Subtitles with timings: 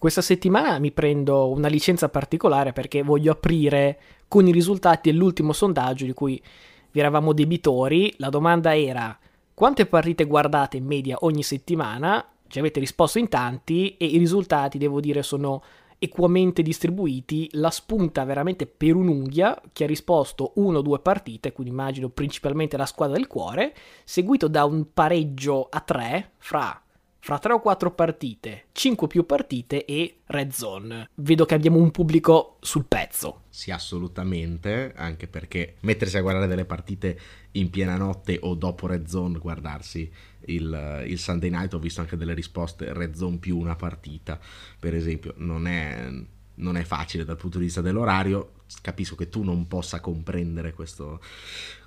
[0.00, 6.06] Questa settimana mi prendo una licenza particolare perché voglio aprire con i risultati dell'ultimo sondaggio
[6.06, 6.42] di cui
[6.90, 8.14] vi eravamo debitori.
[8.16, 9.14] La domanda era
[9.52, 12.26] quante partite guardate in media ogni settimana?
[12.46, 15.62] Ci avete risposto in tanti e i risultati, devo dire, sono
[15.98, 21.74] equamente distribuiti, la spunta veramente per un'unghia, chi ha risposto uno o due partite, quindi
[21.74, 23.74] immagino principalmente la squadra del cuore,
[24.04, 26.84] seguito da un pareggio a tre fra
[27.20, 31.10] fra 3 o 4 partite, 5 più partite e Red Zone.
[31.16, 33.42] Vedo che abbiamo un pubblico sul pezzo.
[33.50, 37.18] Sì, assolutamente, anche perché mettersi a guardare delle partite
[37.52, 40.10] in piena notte o dopo Red Zone, guardarsi
[40.46, 44.38] il, il Sunday Night, ho visto anche delle risposte Red Zone più una partita,
[44.78, 46.08] per esempio, non è,
[46.54, 51.20] non è facile dal punto di vista dell'orario, capisco che tu non possa comprendere questo,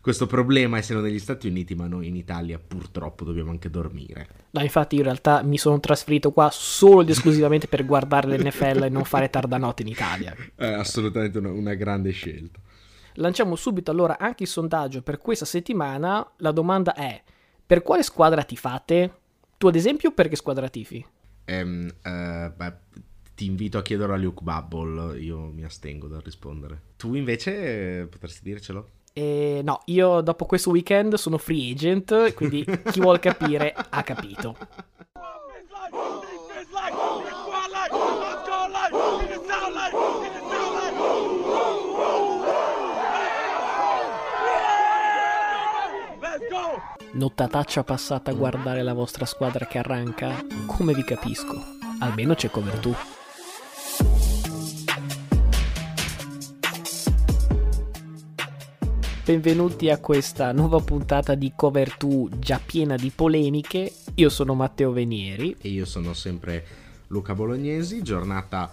[0.02, 4.28] questo problema essendo negli Stati Uniti, ma noi in Italia purtroppo dobbiamo anche dormire.
[4.52, 8.90] No, infatti in realtà mi sono trasferito qua solo ed esclusivamente per guardare l'NFL e
[8.90, 10.36] non fare tarda notte in Italia.
[10.56, 12.60] È assolutamente una, una grande scelta.
[13.16, 16.28] Lanciamo subito allora anche il sondaggio per questa settimana.
[16.38, 17.22] La domanda è:
[17.66, 19.18] per quale squadra ti fate?
[19.58, 21.06] Tu, ad esempio, per che squadra tifi?
[21.46, 22.74] Um, uh, beh,
[23.36, 26.82] ti invito a chiederlo a Luke Bubble, io mi astengo dal rispondere.
[26.98, 28.90] Tu invece eh, potresti dircelo?
[29.14, 34.56] Eh, no, io dopo questo weekend sono free agent, quindi chi vuol capire ha capito.
[47.12, 50.44] Nottataccia passata a guardare la vostra squadra che arranca?
[50.66, 51.54] Come vi capisco?
[52.00, 53.23] Almeno c'è cover 2.
[59.26, 63.90] Benvenuti a questa nuova puntata di Cover 2 già piena di polemiche.
[64.16, 65.56] Io sono Matteo Venieri.
[65.62, 66.66] E io sono sempre
[67.08, 68.02] Luca Bolognesi.
[68.04, 68.70] Giornata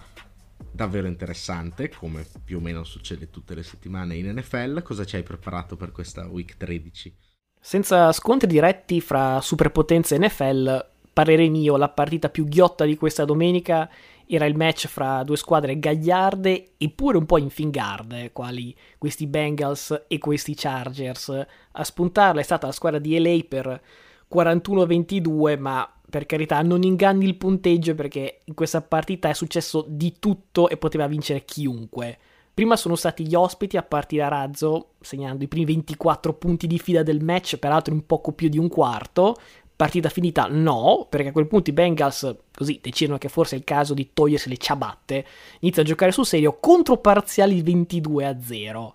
[0.72, 4.82] davvero interessante, come più o meno succede tutte le settimane in NFL.
[4.82, 7.16] Cosa ci hai preparato per questa week 13?
[7.60, 13.89] Senza scontri diretti fra superpotenze NFL, parere mio, la partita più ghiotta di questa domenica
[14.30, 20.18] era il match fra due squadre gagliarde eppure un po' infingarde, quali questi Bengals e
[20.18, 21.46] questi Chargers.
[21.73, 23.83] A spuntarla è stata la squadra di LA per
[24.33, 30.17] 41-22, ma per carità non inganni il punteggio perché in questa partita è successo di
[30.19, 32.19] tutto e poteva vincere chiunque.
[32.52, 36.79] Prima sono stati gli ospiti a partire a razzo, segnando i primi 24 punti di
[36.79, 39.36] fila del match, peraltro in poco più di un quarto,
[39.80, 40.46] Partita finita?
[40.46, 44.11] No, perché a quel punto i Bengals così decidono che forse è il caso di
[44.13, 45.24] togliersi le ciabatte,
[45.61, 48.95] iniziano a giocare sul serio contro parziali 22 a 0.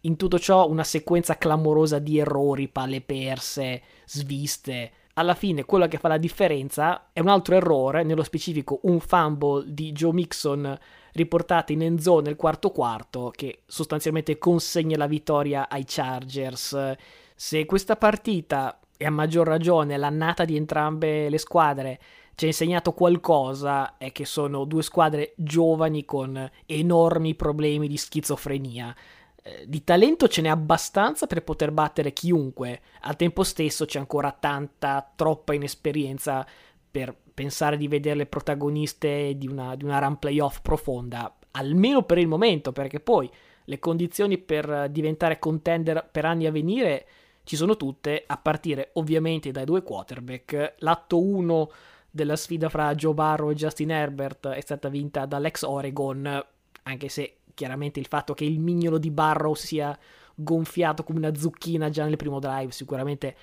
[0.00, 4.90] In tutto ciò una sequenza clamorosa di errori, palle perse, sviste.
[5.12, 9.72] Alla fine quello che fa la differenza è un altro errore, nello specifico un fumble
[9.72, 10.76] di Joe Mixon
[11.12, 16.96] riportato in end zone nel quarto quarto che sostanzialmente consegna la vittoria ai Chargers.
[17.36, 22.00] Se questa partita e a maggior ragione l'annata di entrambe le squadre
[22.36, 28.94] ci ha insegnato qualcosa è che sono due squadre giovani con enormi problemi di schizofrenia.
[29.40, 34.32] Eh, di talento ce n'è abbastanza per poter battere chiunque, al tempo stesso c'è ancora
[34.32, 36.44] tanta, troppa inesperienza
[36.90, 42.26] per pensare di vederle protagoniste di una, di una run playoff profonda, almeno per il
[42.26, 43.30] momento, perché poi
[43.66, 47.06] le condizioni per diventare contender per anni a venire
[47.44, 50.74] ci sono tutte, a partire ovviamente dai due quarterback.
[50.78, 51.70] L'atto 1
[52.10, 56.44] della sfida fra Joe Barrow e Justin Herbert è stata vinta dall'ex Oregon,
[56.84, 59.96] anche se chiaramente il fatto che il mignolo di Barrow sia
[60.34, 63.36] gonfiato come una zucchina già nel primo drive sicuramente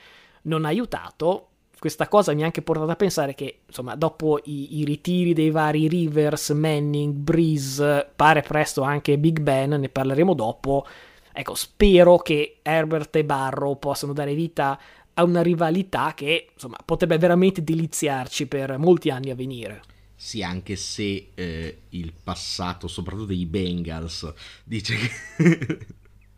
[0.44, 1.47] non ha aiutato.
[1.79, 5.50] Questa cosa mi ha anche portato a pensare che, insomma, dopo i, i ritiri dei
[5.50, 10.85] vari Rivers, Manning, Breeze, pare presto anche Big Ben, ne parleremo dopo,
[11.34, 14.80] Ecco, spero che Herbert e Barrow possano dare vita
[15.14, 19.81] a una rivalità che insomma potrebbe veramente deliziarci per molti anni a venire.
[20.16, 24.31] Sì, anche se eh, il passato, soprattutto dei Bengals,
[24.63, 25.88] dice che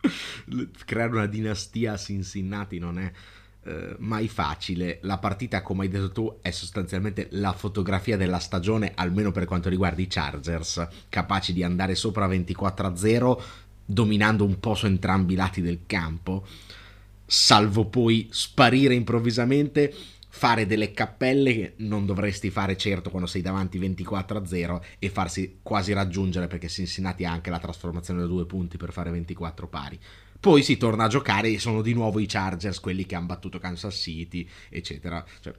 [0.86, 3.12] creare una dinastia a Cincinnati non è
[3.66, 5.00] eh, mai facile.
[5.04, 9.70] La partita, come hai detto tu, è sostanzialmente la fotografia della stagione, almeno per quanto
[9.70, 13.44] riguarda i Chargers, capaci di andare sopra 24 a 0
[13.86, 16.46] dominando un po' su entrambi i lati del campo,
[17.26, 19.94] salvo poi sparire improvvisamente,
[20.36, 25.10] fare delle cappelle che non dovresti fare certo quando sei davanti 24 a 0 e
[25.10, 29.68] farsi quasi raggiungere perché Cincinnati ha anche la trasformazione da due punti per fare 24
[29.68, 30.00] pari.
[30.40, 33.60] Poi si torna a giocare e sono di nuovo i Chargers quelli che hanno battuto
[33.60, 35.24] Kansas City, eccetera.
[35.40, 35.54] Cioè,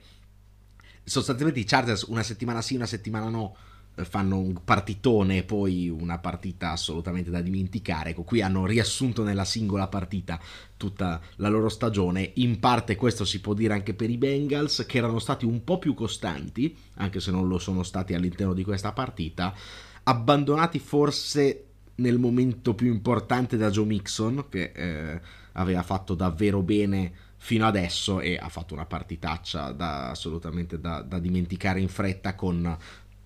[1.05, 3.57] sostanzialmente i Chargers una settimana sì, una settimana no
[4.03, 8.11] fanno un partitone e poi una partita assolutamente da dimenticare.
[8.11, 10.41] Ecco, qui hanno riassunto nella singola partita
[10.77, 12.33] tutta la loro stagione.
[12.35, 15.79] In parte questo si può dire anche per i Bengals, che erano stati un po'
[15.79, 19.55] più costanti, anche se non lo sono stati all'interno di questa partita,
[20.03, 21.65] abbandonati forse
[21.97, 25.21] nel momento più importante da Joe Mixon, che eh,
[25.53, 27.13] aveva fatto davvero bene
[27.45, 32.77] fino adesso e ha fatto una partitaccia da, assolutamente da, da dimenticare in fretta con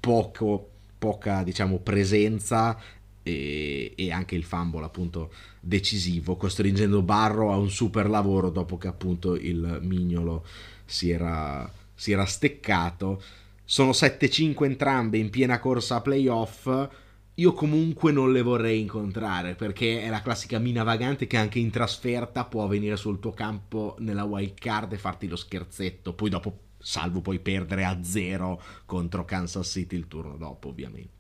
[0.00, 2.78] poco, poca diciamo, presenza
[3.22, 8.88] e, e, anche il fumble appunto decisivo, costringendo Barro a un super lavoro dopo che
[8.88, 10.44] appunto il mignolo
[10.84, 13.22] si era, si era steccato.
[13.64, 16.88] Sono 7-5 entrambe in piena corsa a playoff.
[17.34, 21.70] Io comunque non le vorrei incontrare perché è la classica mina vagante che anche in
[21.70, 26.14] trasferta può venire sul tuo campo nella wild card e farti lo scherzetto.
[26.14, 31.16] Poi dopo salvo poi perdere a zero contro Kansas City il turno dopo, ovviamente.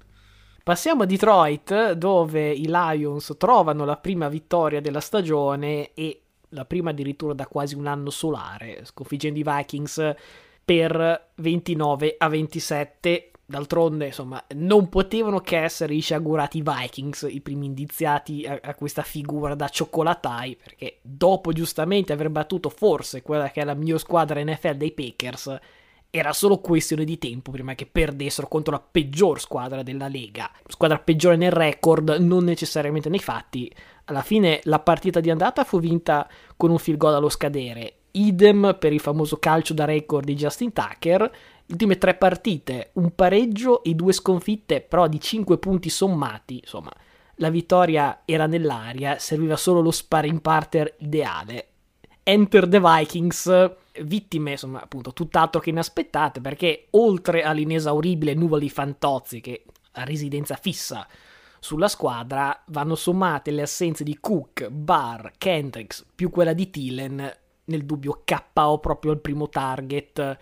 [0.62, 6.90] Passiamo a Detroit, dove i Lions trovano la prima vittoria della stagione e la prima
[6.90, 10.14] addirittura da quasi un anno solare, sconfiggendo i Vikings
[10.64, 17.64] per 29 a 27 d'altronde, insomma, non potevano che essere i sciagurati Vikings i primi
[17.64, 23.62] indiziati a, a, questa figura da cioccolatai, perché dopo giustamente aver battuto forse quella che
[23.62, 25.58] è la miglior squadra NFL dei Packers,
[26.10, 30.50] era solo questione di tempo prima che perdessero contro la peggior squadra della Lega.
[30.66, 33.74] Squadra peggiore nel record, non necessariamente nei fatti.
[34.04, 37.94] Alla fine la partita di andata fu vinta con un field goal allo scadere.
[38.10, 41.30] Idem per il famoso calcio da record di Justin Tucker
[41.68, 46.92] ultime tre partite, un pareggio e due sconfitte, però di 5 punti sommati, insomma,
[47.36, 51.66] la vittoria era nell'aria, serviva solo lo sparring partner ideale.
[52.22, 59.40] Enter the Vikings, vittime, insomma, appunto, tutt'altro che inaspettate, perché oltre all'inesauribile nuvola di Fantozzi,
[59.40, 61.06] che ha residenza fissa
[61.60, 67.84] sulla squadra, vanno sommate le assenze di Cook, Barr, Kendricks, più quella di Thielen, nel
[67.84, 70.38] dubbio KO proprio al primo target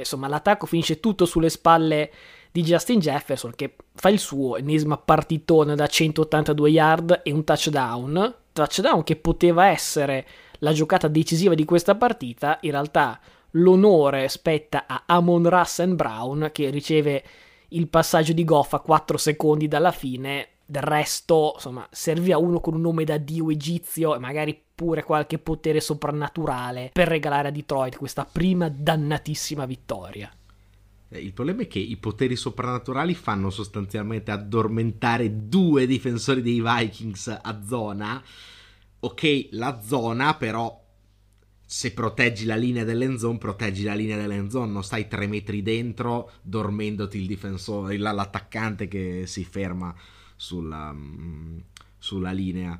[0.00, 2.10] insomma l'attacco finisce tutto sulle spalle
[2.52, 8.34] di Justin Jefferson che fa il suo ennesima partitone da 182 yard e un touchdown,
[8.52, 10.26] touchdown che poteva essere
[10.58, 13.18] la giocata decisiva di questa partita, in realtà
[13.52, 17.24] l'onore spetta a Amon Russell Brown che riceve
[17.68, 22.74] il passaggio di Goff a 4 secondi dalla fine del resto, insomma, serviva uno con
[22.74, 27.96] un nome da dio egizio e magari pure qualche potere soprannaturale per regalare a Detroit
[27.96, 30.32] questa prima dannatissima vittoria.
[31.08, 37.40] Eh, il problema è che i poteri soprannaturali fanno sostanzialmente addormentare due difensori dei Vikings
[37.42, 38.22] a zona.
[39.00, 40.80] Ok, la zona però
[41.66, 47.18] se proteggi la linea dell'endzone, proteggi la linea dell'endzone, non stai tre metri dentro dormendoti
[47.18, 49.94] il difensore, l'attaccante che si ferma
[50.40, 51.58] sulla, mm,
[51.98, 52.78] sulla linea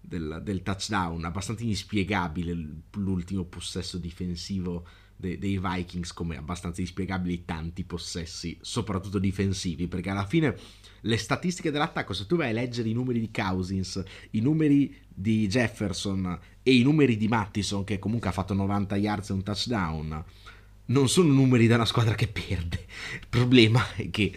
[0.00, 1.22] del, del, touchdown.
[1.24, 2.56] Abbastanza inspiegabile
[2.92, 10.26] l'ultimo possesso difensivo de, dei Vikings, come abbastanza inspiegabili tanti possessi, soprattutto difensivi, perché alla
[10.26, 10.56] fine
[11.02, 15.46] le statistiche dell'attacco, se tu vai a leggere i numeri di Cousins, i numeri di
[15.46, 20.24] Jefferson e i numeri di Mattison, che comunque ha fatto 90 yards e un touchdown,
[20.86, 22.86] non sono numeri da una squadra che perde.
[23.20, 24.32] Il problema è che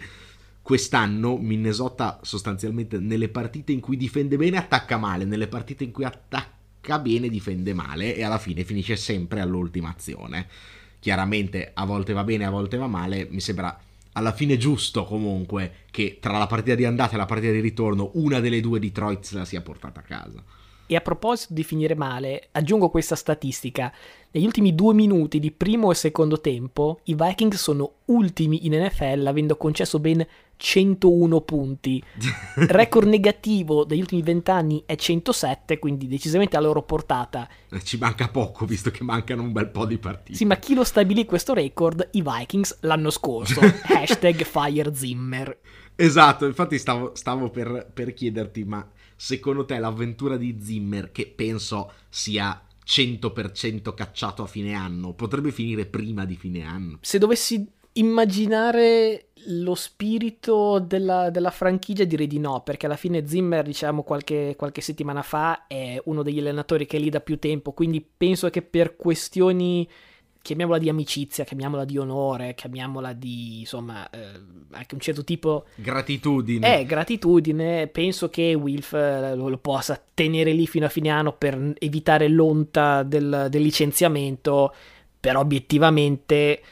[0.68, 6.04] quest'anno Minnesota sostanzialmente nelle partite in cui difende bene attacca male, nelle partite in cui
[6.04, 10.46] attacca bene difende male e alla fine finisce sempre all'ultima azione.
[11.00, 13.80] Chiaramente a volte va bene, a volte va male, mi sembra
[14.12, 18.10] alla fine giusto comunque che tra la partita di andata e la partita di ritorno
[18.16, 20.44] una delle due Detroit se la sia portata a casa.
[20.90, 23.92] E a proposito di finire male, aggiungo questa statistica.
[24.30, 29.26] Negli ultimi due minuti di primo e secondo tempo, i Vikings sono ultimi in NFL
[29.26, 30.26] avendo concesso ben
[30.56, 32.02] 101 punti.
[32.56, 37.46] Record negativo degli ultimi vent'anni è 107, quindi decisamente a loro portata.
[37.68, 40.38] Eh, ci manca poco, visto che mancano un bel po' di partite.
[40.38, 42.08] Sì, ma chi lo stabilì questo record?
[42.12, 43.60] I Vikings l'anno scorso.
[43.92, 45.58] Hashtag FireZimmer.
[45.94, 51.92] Esatto, infatti stavo, stavo per, per chiederti, ma secondo te l'avventura di Zimmer, che penso
[52.08, 56.98] sia 100% cacciato a fine anno, potrebbe finire prima di fine anno?
[57.00, 63.64] Se dovessi immaginare lo spirito della, della, franchigia direi di no, perché alla fine Zimmer,
[63.64, 67.72] diciamo, qualche, qualche, settimana fa è uno degli allenatori che è lì da più tempo,
[67.72, 69.88] quindi penso che per questioni
[70.48, 74.18] chiamiamola di amicizia, chiamiamola di onore, chiamiamola di insomma eh,
[74.70, 76.80] anche un certo tipo gratitudine.
[76.80, 81.34] Eh, gratitudine, penso che Wilf eh, lo, lo, possa tenere lì fino a fine anno
[81.34, 84.74] per evitare l'onta del, del licenziamento,
[85.20, 86.62] però obiettivamente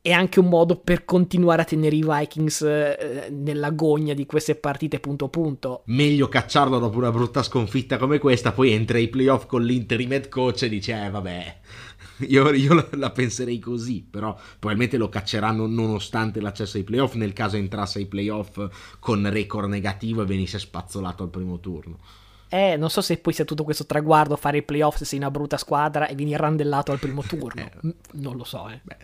[0.00, 4.98] è anche un modo per continuare a tenere i Vikings eh, nell'agonia di queste partite
[4.98, 5.82] punto punto.
[5.86, 10.28] Meglio cacciarlo dopo una brutta sconfitta come questa, poi entra ai playoff con l'interim head
[10.28, 11.56] coach e dice eh vabbè,
[12.28, 17.32] io, io la, la, penserei così, però probabilmente lo cacceranno nonostante l'accesso ai playoff nel
[17.32, 21.98] caso entrasse ai playoff con record negativo e venisse spazzolato al primo turno.
[22.48, 25.30] Eh, non so se poi sia tutto questo traguardo fare i playoff se sei una
[25.30, 27.60] brutta squadra e vieni randellato al primo turno.
[27.82, 28.80] eh, non lo so, eh.
[28.82, 28.96] Beh,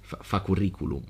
[0.00, 1.04] fa, fa curriculum.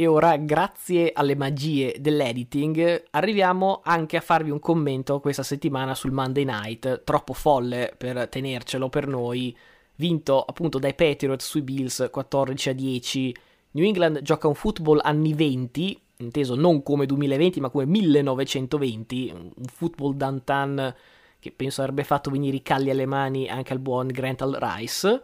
[0.00, 6.10] E ora, grazie alle magie dell'editing, arriviamo anche a farvi un commento questa settimana sul
[6.10, 9.54] Monday Night, troppo folle per tenercelo per noi,
[10.00, 13.36] vinto appunto dai Patriots sui Bills 14 a 10.
[13.72, 19.52] New England gioca un football anni 20, inteso non come 2020 ma come 1920, un
[19.66, 20.94] football downtown
[21.38, 25.22] che penso avrebbe fatto venire i calli alle mani anche al buon Grant Rice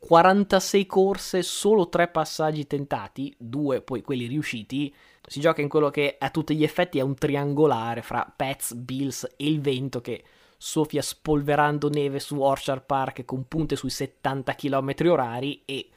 [0.00, 4.92] 46 corse, solo 3 passaggi tentati, 2 poi quelli riusciti.
[5.26, 9.24] Si gioca in quello che a tutti gli effetti è un triangolare fra Pets, Bills
[9.36, 10.24] e il vento che
[10.62, 15.88] soffia spolverando neve su Orchard Park con punte sui 70 km orari e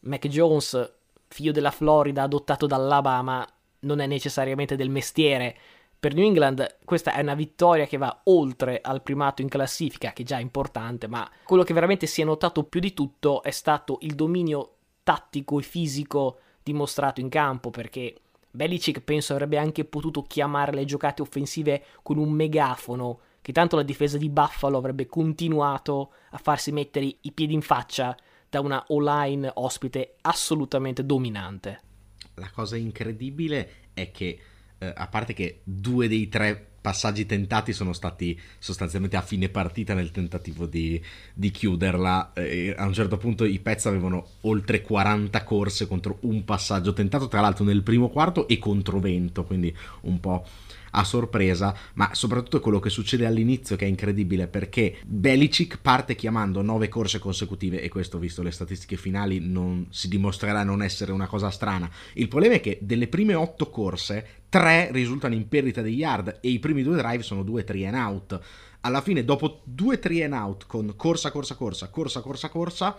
[0.00, 0.92] Mac Jones,
[1.28, 3.46] figlio della Florida adottato dall'Alabama,
[3.80, 5.54] non è necessariamente del mestiere,
[6.00, 10.22] per New England questa è una vittoria che va oltre al primato in classifica, che
[10.22, 13.98] già è importante, ma quello che veramente si è notato più di tutto è stato
[14.00, 18.14] il dominio tattico e fisico dimostrato in campo, perché
[18.50, 23.82] Belichick penso avrebbe anche potuto chiamare le giocate offensive con un megafono, che tanto la
[23.82, 28.14] difesa di Buffalo avrebbe continuato a farsi mettere i piedi in faccia
[28.46, 31.80] da una O-line ospite assolutamente dominante.
[32.34, 34.38] La cosa incredibile è che
[34.76, 39.94] eh, a parte che due dei tre passaggi tentati sono stati sostanzialmente a fine partita
[39.94, 41.02] nel tentativo di,
[41.32, 42.34] di chiuderla.
[42.34, 47.28] Eh, a un certo punto i Pets avevano oltre 40 corse contro un passaggio tentato,
[47.28, 50.44] tra l'altro nel primo quarto e contro vento, quindi un po'
[50.92, 56.62] a sorpresa, ma soprattutto quello che succede all'inizio che è incredibile perché Belicic parte chiamando
[56.62, 61.26] nove corse consecutive e questo visto le statistiche finali non si dimostrerà non essere una
[61.26, 61.90] cosa strana.
[62.14, 66.48] Il problema è che delle prime otto corse tre risultano in perdita di yard e
[66.48, 68.40] i primi due drive sono due three and out.
[68.80, 72.96] Alla fine dopo due three and out con corsa corsa corsa corsa corsa corsa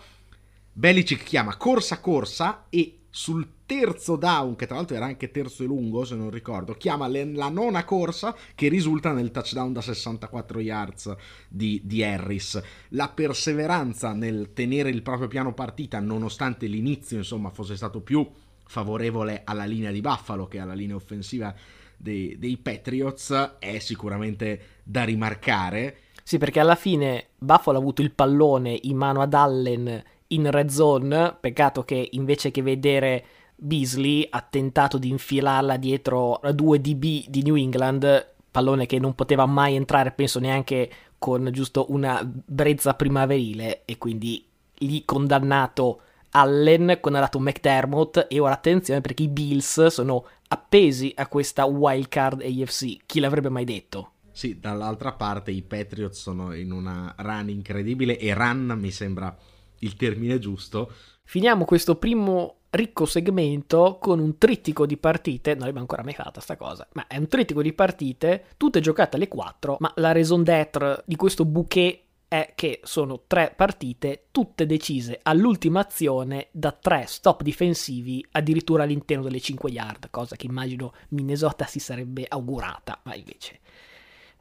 [0.71, 5.65] Belicic chiama corsa corsa e sul terzo down, che tra l'altro era anche terzo e
[5.65, 10.59] lungo se non ricordo, chiama le, la nona corsa che risulta nel touchdown da 64
[10.59, 11.15] yards
[11.47, 12.61] di, di, Harris.
[12.89, 18.27] La perseveranza nel tenere il proprio piano partita, nonostante l'inizio insomma fosse stato più
[18.65, 21.53] favorevole alla linea di Buffalo che alla linea offensiva
[21.97, 25.97] dei, dei Patriots, è sicuramente da rimarcare.
[26.23, 30.69] Sì, perché alla fine Buffalo ha avuto il pallone in mano ad Allen in red
[30.69, 31.37] zone.
[31.39, 37.43] Peccato che invece che vedere Beasley ha tentato di infilarla dietro a due DB di
[37.43, 43.83] New England, pallone che non poteva mai entrare, penso neanche con giusto una brezza primaverile,
[43.85, 44.45] e quindi
[44.79, 51.65] lì condannato Allen, condannato McDermott, e ora attenzione perché i Bills sono appesi a questa
[51.65, 52.97] wildcard AFC.
[53.05, 54.11] Chi l'avrebbe mai detto?
[54.31, 59.35] Sì, dall'altra parte i Patriots sono in una run incredibile e run mi sembra
[59.79, 60.91] il termine giusto.
[61.23, 66.41] Finiamo questo primo ricco segmento con un trittico di partite, non l'abbiamo ancora mai fatta
[66.41, 70.43] sta cosa, ma è un trittico di partite, tutte giocate alle 4, ma la raison
[70.43, 77.05] d'être di questo bouquet è che sono tre partite tutte decise all'ultima azione da tre
[77.07, 83.15] stop difensivi addirittura all'interno delle 5 yard, cosa che immagino Minnesota si sarebbe augurata, ma
[83.15, 83.59] invece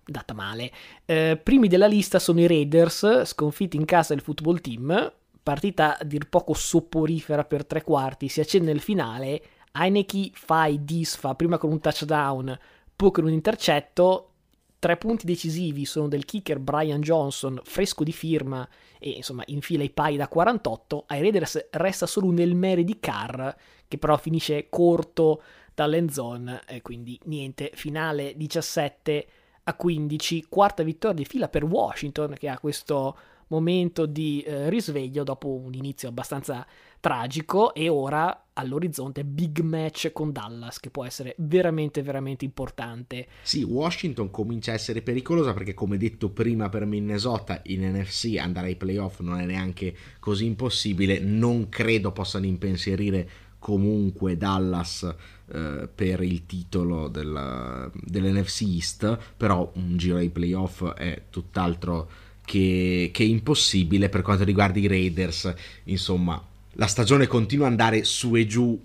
[0.05, 0.71] data male.
[1.07, 5.13] Eh, primi della lista sono i Raiders, sconfitti in casa del football team,
[5.49, 10.85] partita a dir poco soporifera per tre quarti, si accende il finale, Heineke fa e
[10.85, 12.59] disfa prima con un touchdown,
[12.95, 14.33] poi con un intercetto,
[14.79, 19.89] tre punti decisivi sono del kicker Brian Johnson, fresco di firma e insomma infila i
[19.89, 23.49] pai da 48, ai Raiders resta solo un Elmere di Carr
[23.89, 29.27] che però finisce corto dall'end zone e quindi niente, finale 17
[29.65, 33.17] a 15, quarta vittoria di fila per Washington che ha questo
[33.49, 36.67] momento di eh, risveglio dopo un inizio abbastanza
[37.01, 43.29] tragico e ora all'orizzonte big match con Dallas che può essere veramente veramente importante.
[43.43, 48.69] Sì, Washington comincia a essere pericolosa perché come detto prima per Minnesota in NFC andare
[48.69, 53.29] ai playoff non è neanche così impossibile, non credo possano impensierire
[53.59, 55.15] comunque Dallas
[55.53, 63.11] eh, per il titolo della, dell'NFC East, però un giro ai playoff è tutt'altro che,
[63.13, 65.53] che impossibile per quanto riguarda i Raiders.
[65.85, 68.81] Insomma, la stagione continua ad andare su e giù,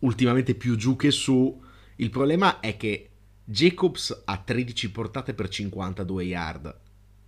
[0.00, 1.62] ultimamente più giù che su.
[1.96, 3.08] Il problema è che
[3.44, 6.76] Jacobs ha 13 portate per 52 yard.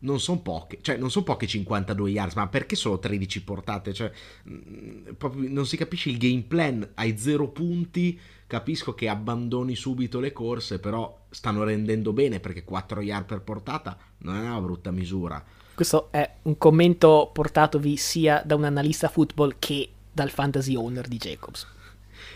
[0.00, 3.92] Non sono poche, cioè non sono poche 52 yards, ma perché solo 13 portate?
[3.92, 4.10] Cioè,
[4.42, 10.18] mh, proprio non si capisce il game plan, hai 0 punti, capisco che abbandoni subito
[10.18, 14.90] le corse, però stanno rendendo bene perché 4 yard per portata non è una brutta
[14.90, 15.42] misura.
[15.74, 21.16] Questo è un commento portatovi sia da un analista football che dal fantasy owner di
[21.16, 21.66] Jacobs.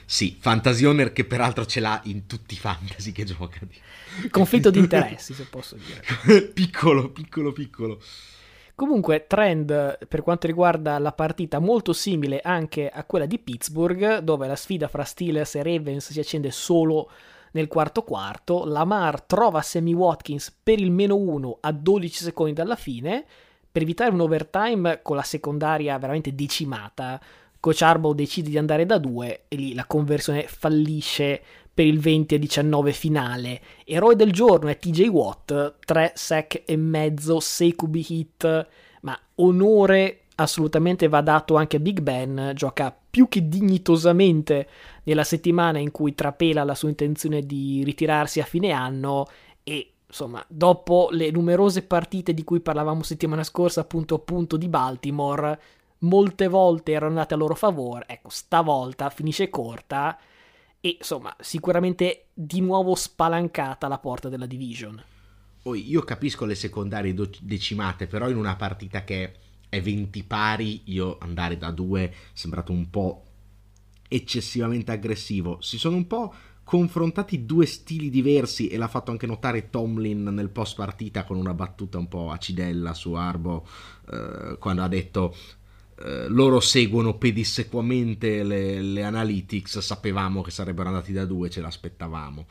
[0.04, 3.60] Sì, fantasy owner che peraltro ce l'ha in tutti i fantasy che gioca.
[4.30, 6.42] Conflitto di interessi, se posso dire.
[6.42, 8.00] piccolo, piccolo, piccolo.
[8.74, 14.46] Comunque, trend per quanto riguarda la partita molto simile anche a quella di Pittsburgh, dove
[14.46, 17.10] la sfida fra Steelers e Ravens si accende solo
[17.56, 18.64] nel quarto quarto.
[18.64, 23.24] Lamar trova Sammy Watkins per il meno 1 a 12 secondi dalla fine
[23.70, 27.20] per evitare un overtime con la secondaria veramente decimata.
[27.58, 31.42] Coach Arbow decide di andare da 2 e lì la conversione fallisce
[31.74, 33.60] per il 20 a 19 finale.
[33.84, 38.68] Eroe del giorno è TJ Watt, 3 sec e mezzo, 6 QB hit,
[39.02, 44.68] ma onore assolutamente va dato anche a Big Ben, gioca più che dignitosamente
[45.04, 49.26] nella settimana in cui trapela la sua intenzione di ritirarsi a fine anno
[49.64, 55.60] e insomma, dopo le numerose partite di cui parlavamo settimana scorsa, appunto appunto di Baltimore,
[56.00, 60.18] molte volte erano andate a loro favore, ecco, stavolta finisce corta
[60.80, 65.02] e insomma sicuramente di nuovo spalancata la porta della division.
[65.62, 69.32] Poi io capisco le secondarie decimate, però in una partita che
[69.68, 73.24] è 20 pari, io andare da 2 è sembrato un po'
[74.08, 75.58] eccessivamente aggressivo.
[75.60, 80.48] Si sono un po' confrontati due stili diversi e l'ha fatto anche notare Tomlin nel
[80.48, 83.64] post partita con una battuta un po' acidella su Arbo
[84.10, 85.32] eh, quando ha detto
[85.98, 92.46] eh, loro seguono pedissequamente le, le, analytics, sapevamo che sarebbero andati da due, ce l'aspettavamo.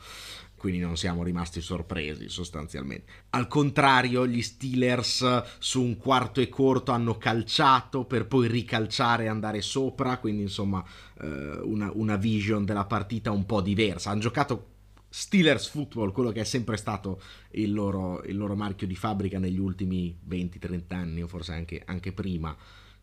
[0.56, 3.12] Quindi non siamo rimasti sorpresi sostanzialmente.
[3.30, 9.28] Al contrario, gli Steelers su un quarto e corto hanno calciato per poi ricalciare e
[9.28, 10.18] andare sopra.
[10.18, 10.84] Quindi, insomma,
[11.20, 14.10] eh, una, una vision della partita un po' diversa.
[14.10, 14.68] Hanno giocato
[15.08, 17.20] Steelers Football, quello che è sempre stato
[17.52, 22.12] il loro, il loro marchio di fabbrica negli ultimi 20-30 anni, o forse anche, anche
[22.12, 22.56] prima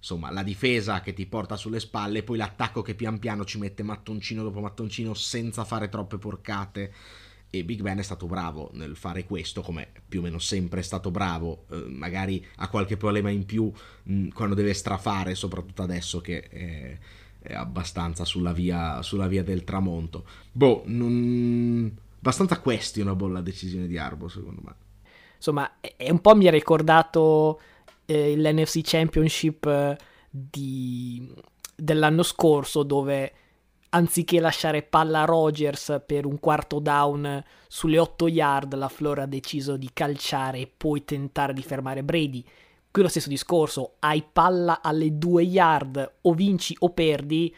[0.04, 3.84] insomma, la difesa che ti porta sulle spalle poi l'attacco che pian piano ci mette
[3.84, 6.94] mattoncino dopo mattoncino senza fare troppe porcate.
[7.56, 10.84] E Big Ben è stato bravo nel fare questo, come più o meno sempre è
[10.84, 11.66] stato bravo.
[11.70, 13.72] Eh, magari ha qualche problema in più
[14.04, 16.98] mh, mm, quando deve strafare, soprattutto adesso che è,
[17.44, 20.26] è abbastanza sulla via, sulla via, del tramonto.
[20.52, 21.96] Boh, non...
[22.18, 24.74] abbastanza questionable la decisione di Arbo, secondo me.
[25.36, 27.62] Insomma, è un po' mi ha ricordato
[28.06, 29.96] eh, l'NFC Championship eh,
[30.28, 31.32] di,
[31.76, 33.32] dell'anno scorso dove
[33.94, 39.28] anziché lasciare palla a Rogers per un quarto down sulle 8 yard, la Flora ha
[39.28, 42.44] deciso di calciare e poi tentare di fermare Brady.
[42.92, 47.56] Qui lo stesso discorso, hai palla alle 2 yard, o vinci o perdi.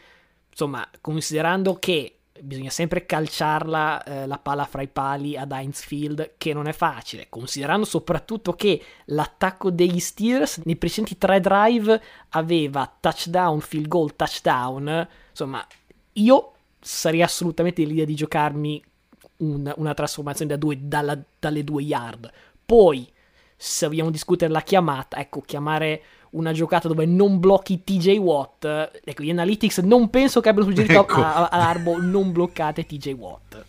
[0.48, 6.34] Insomma, considerando che bisogna sempre calciarla eh, la palla fra i pali ad Heinz Field,
[6.36, 12.90] che non è facile, considerando soprattutto che l'attacco degli Steelers nei precedenti tre drive aveva
[13.00, 15.08] touchdown, field goal, touchdown.
[15.30, 15.66] Insomma,
[16.16, 18.82] io sarei assolutamente l'idea di giocarmi
[19.38, 22.30] un, una trasformazione da due, dalla, dalle due yard.
[22.64, 23.10] Poi,
[23.56, 28.64] se vogliamo discutere la chiamata, ecco, chiamare una giocata dove non blocchi TJ Watt,
[29.04, 31.22] ecco, gli analytics non penso che abbiano suggerito ecco.
[31.22, 33.64] a, a Arbo non bloccate TJ Watt.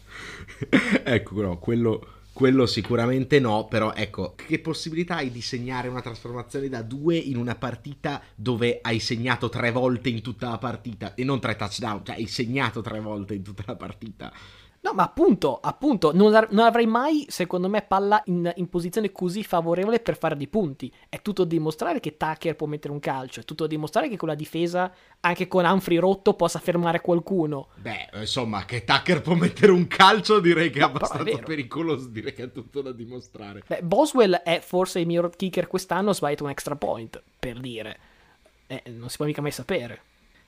[1.04, 2.06] ecco, no, quello,
[2.38, 7.36] quello sicuramente no, però ecco, che possibilità hai di segnare una trasformazione da due in
[7.36, 12.06] una partita dove hai segnato tre volte in tutta la partita e non tre touchdown,
[12.06, 14.32] cioè hai segnato tre volte in tutta la partita.
[14.88, 19.44] No, ma appunto, appunto, non, non avrei mai, secondo me, palla in, in, posizione così
[19.44, 20.90] favorevole per fare dei punti.
[21.10, 24.16] È tutto da dimostrare che Tucker può mettere un calcio, è tutto da dimostrare che
[24.16, 27.68] con la difesa, anche con Humphrey rotto, possa fermare qualcuno.
[27.76, 32.34] Beh, insomma, che Tucker può mettere un calcio direi che è abbastanza è pericoloso, direi
[32.34, 33.64] che è tutto da dimostrare.
[33.68, 38.00] Beh, Boswell è forse il miglior kicker quest'anno, ha sbagliato un extra point, per dire.
[38.68, 40.02] Eh, non si può mica mai sapere.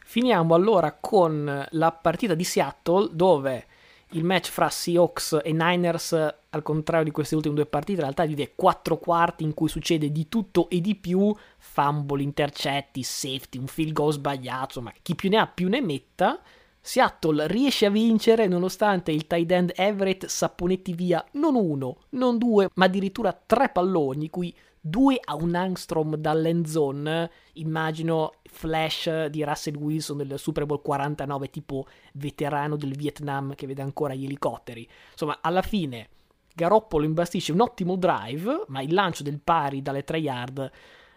[0.06, 3.65] Finiamo allora con la partita di Seattle, dove
[4.12, 6.13] il match fra Seahawks e Niners,
[6.50, 10.12] al contrario di queste ultime due partite, in realtà vive quattro quarti in cui succede
[10.12, 15.30] di tutto e di più, fumble, intercetti, safety, un field goal sbagliato, insomma, chi più
[15.30, 16.41] ne ha più ne metta.
[16.82, 22.69] Seattle riesce a vincere nonostante il tight end Everett sapponetti via non uno, non due,
[22.76, 29.76] ma addirittura tre palloni, cui due a un angstrom dall'end zone, immagino flash di Russell
[29.76, 34.88] Wilson del Super Bowl 49 tipo veterano del Vietnam che vede ancora gli elicotteri.
[35.12, 36.10] Insomma, alla fine
[36.54, 40.72] Garoppolo imbastisce un ottimo drive, ma il lancio del pari dalle 3 yard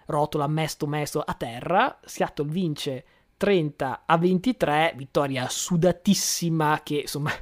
[0.06, 3.04] rotola mesto mesto a terra, Seattle vince
[3.36, 7.32] 30 a 23, vittoria sudatissima che insomma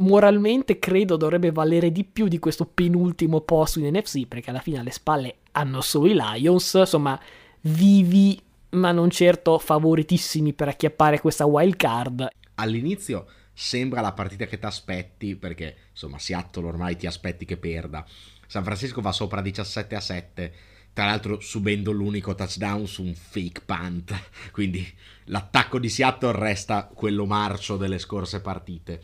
[0.00, 4.78] moralmente credo dovrebbe valere di più di questo penultimo posto in NFC perché alla fine
[4.78, 7.18] alle spalle hanno solo i Lions, insomma
[7.62, 12.28] vivi ma non certo favoritissimi per acchiappare questa wild card.
[12.54, 18.04] All'inizio sembra la partita che ti aspetti perché insomma Seattle ormai ti aspetti che perda.
[18.46, 20.54] San Francisco va sopra 17 a 7
[20.92, 24.12] tra l'altro subendo l'unico touchdown su un fake punt,
[24.50, 24.86] quindi
[25.26, 29.00] l'attacco di Seattle resta quello marcio delle scorse partite.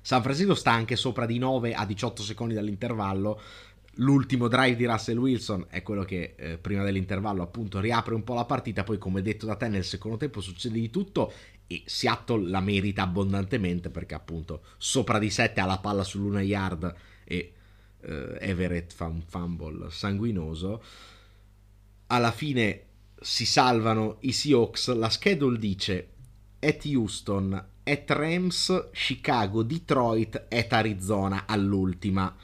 [0.00, 3.40] San Francisco sta anche sopra di 9 a 18 secondi dall'intervallo.
[3.96, 8.34] L'ultimo drive di Russell Wilson è quello che eh, prima dell'intervallo appunto riapre un po'
[8.34, 11.32] la partita, poi come detto da te nel secondo tempo succede di tutto
[11.66, 16.94] e Seattle la merita abbondantemente perché appunto sopra di 7 ha la palla sull'una yard
[17.24, 17.52] e
[18.02, 20.82] eh, Everett fa un fumble sanguinoso.
[22.08, 22.82] Alla fine
[23.18, 26.08] si salvano i Seahawks, la schedule dice
[26.60, 32.34] at Houston, at Rams, Chicago, Detroit, at Arizona all'ultima.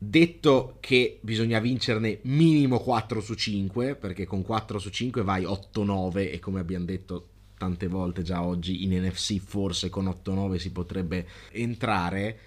[0.00, 6.32] Detto che bisogna vincerne minimo 4 su 5, perché con 4 su 5 vai 8-9
[6.32, 11.26] e come abbiamo detto tante volte già oggi in NFC forse con 8-9 si potrebbe
[11.50, 12.38] entrare.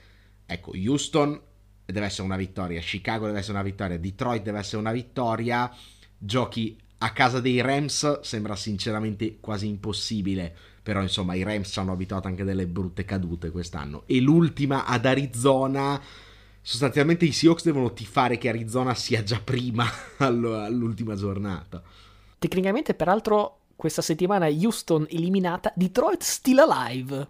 [0.46, 1.40] Ecco, Houston
[1.86, 5.70] deve essere una vittoria, Chicago deve essere una vittoria, Detroit deve essere una vittoria,
[6.18, 11.92] giochi a casa dei Rams sembra sinceramente quasi impossibile, però insomma i Rams ci hanno
[11.92, 14.04] abituato anche delle brutte cadute quest'anno.
[14.06, 16.02] E l'ultima ad Arizona,
[16.62, 19.86] sostanzialmente i Seahawks devono tifare che Arizona sia già prima
[20.18, 21.82] all'ultima giornata.
[22.38, 27.30] Tecnicamente peraltro questa settimana Houston eliminata, Detroit still alive.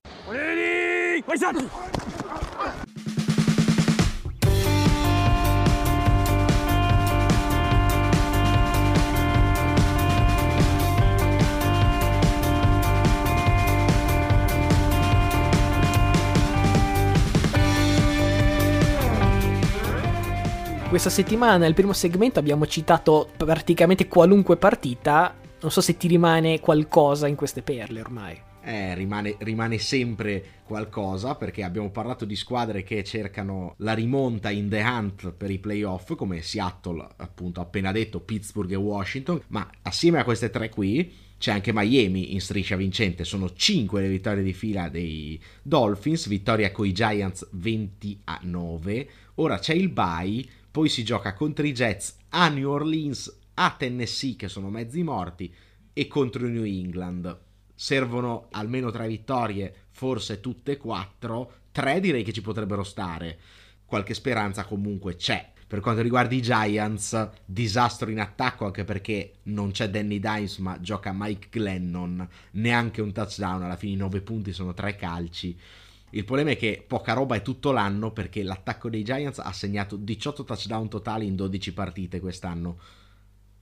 [20.92, 21.56] Questa settimana.
[21.56, 27.36] Nel primo segmento abbiamo citato praticamente qualunque partita, non so se ti rimane qualcosa in
[27.36, 28.38] queste perle ormai.
[28.62, 34.68] Eh, rimane, rimane, sempre qualcosa perché abbiamo parlato di squadre che cercano la rimonta in
[34.68, 39.42] the hunt per i playoff come Seattle appunto appena detto Pittsburgh e Washington.
[39.48, 43.24] Ma assieme a queste tre qui c'è anche Miami in striscia vincente.
[43.24, 49.10] Sono 5 le vittorie di fila dei Dolphins vittoria con i Giants 20 a 9
[49.36, 54.38] ora c'è il bye poi si gioca contro i Jets a New Orleans, a Tennessee
[54.38, 55.54] che sono mezzi morti
[55.92, 57.40] e contro New England.
[57.76, 63.38] Servono almeno tre vittorie, forse tutte e quattro, tre direi che ci potrebbero stare.
[63.86, 65.52] Qualche speranza comunque c'è.
[65.68, 70.80] Per quanto riguarda i Giants, disastro in attacco anche perché non c'è Danny Dimes ma
[70.80, 75.58] gioca Mike Glennon, neanche un touchdown, alla fine i 9 punti sono tre calci.
[76.12, 79.96] Il problema è che poca roba è tutto l'anno perché l'attacco dei Giants ha segnato
[79.96, 82.80] 18 touchdown totali in 12 partite quest'anno.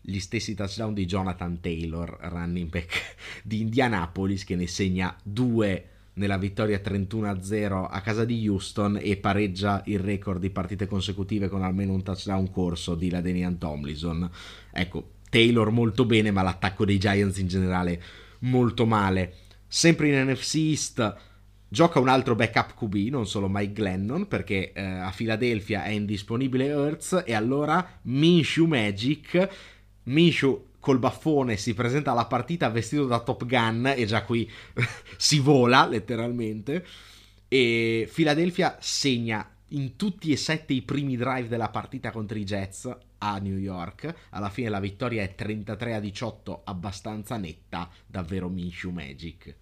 [0.01, 6.38] Gli stessi touchdown di Jonathan Taylor, running back di Indianapolis, che ne segna 2 nella
[6.38, 11.93] vittoria 31-0 a casa di Houston e pareggia il record di partite consecutive con almeno
[11.93, 14.29] un touchdown corso di Ladenian Tomlinson.
[14.71, 18.01] Ecco, Taylor molto bene, ma l'attacco dei Giants in generale
[18.39, 19.35] molto male.
[19.67, 21.15] Sempre in NFC East
[21.71, 26.73] Gioca un altro backup QB, non solo Mike Glennon, perché eh, a Philadelphia è indisponibile
[26.73, 29.49] Hurts e allora Minshew Magic,
[30.03, 34.49] Minshew col baffone si presenta alla partita vestito da Top Gun e già qui
[35.17, 36.86] si vola letteralmente
[37.47, 42.89] e Philadelphia segna in tutti e sette i primi drive della partita contro i Jets
[43.19, 44.13] a New York.
[44.29, 49.55] Alla fine la vittoria è 33 a 18, abbastanza netta, davvero Minshew Magic.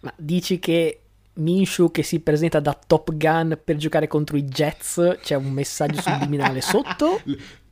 [0.00, 1.00] Ma dici che
[1.34, 6.00] Minshew che si presenta da Top Gun per giocare contro i Jets, c'è un messaggio
[6.00, 7.20] subliminale sotto.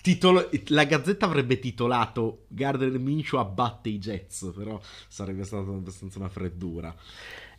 [0.01, 6.29] Titolo, la gazzetta avrebbe titolato Gardner Minshew abbatte i Jets, però sarebbe stata abbastanza una
[6.29, 6.95] freddura.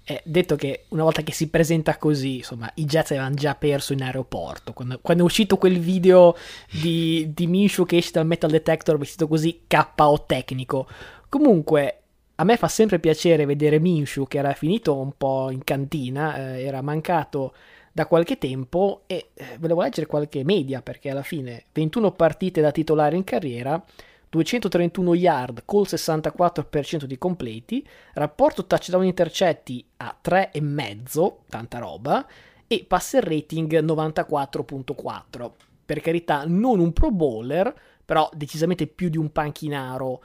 [0.03, 3.93] Eh, detto che una volta che si presenta così, insomma, i Jets avevano già perso
[3.93, 4.73] in aeroporto.
[4.73, 6.35] Quando, quando è uscito quel video
[6.71, 10.87] di, di Minshew che esce dal metal detector vestito così KO tecnico.
[11.29, 12.00] Comunque,
[12.41, 16.63] A me fa sempre piacere vedere Minshu che era finito un po' in cantina, eh,
[16.63, 17.53] era mancato
[17.91, 22.71] da qualche tempo e eh, volevo leggere qualche media perché alla fine 21 partite da
[22.71, 23.79] titolare in carriera,
[24.27, 32.25] 231 yard col 64% di completi, rapporto touchdown intercetti a 3,5, tanta roba,
[32.65, 35.51] e passer rating 94.4.
[35.85, 37.71] Per carità, non un pro bowler,
[38.03, 40.23] però decisamente più di un panchinaro.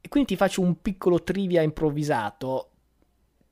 [0.00, 2.70] E quindi ti faccio un piccolo trivia improvvisato.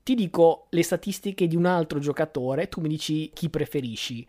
[0.03, 4.25] Ti dico le statistiche di un altro giocatore, tu mi dici chi preferisci.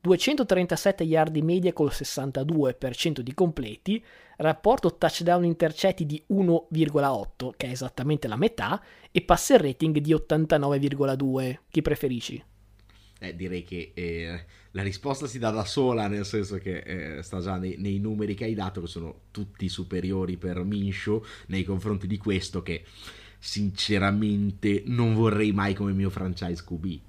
[0.00, 4.02] 237 yard di media col 62% di completi,
[4.36, 11.58] rapporto touchdown intercetti di 1,8, che è esattamente la metà, e passer rating di 89,2.
[11.68, 12.44] Chi preferisci?
[13.20, 17.40] Eh, direi che eh, la risposta si dà da sola, nel senso che eh, sta
[17.40, 22.06] già nei, nei, numeri che hai dato, che sono tutti superiori per Minshew nei confronti
[22.06, 22.84] di questo che
[23.38, 27.00] sinceramente non vorrei mai come mio franchise QB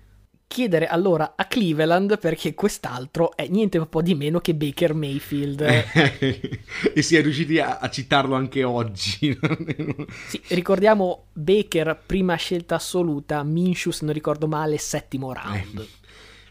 [0.50, 5.62] chiedere allora a Cleveland perché quest'altro è niente un po' di meno che Baker Mayfield.
[5.62, 9.38] e si è riusciti a, a citarlo anche oggi.
[10.28, 15.80] sì, ricordiamo Baker, prima scelta assoluta, Minshew, se non ricordo male, settimo round.
[15.80, 15.99] Eh,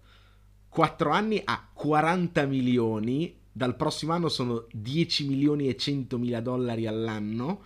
[0.78, 6.86] 4 anni a 40 milioni dal prossimo anno sono 10 milioni e 100 mila dollari
[6.86, 7.64] all'anno.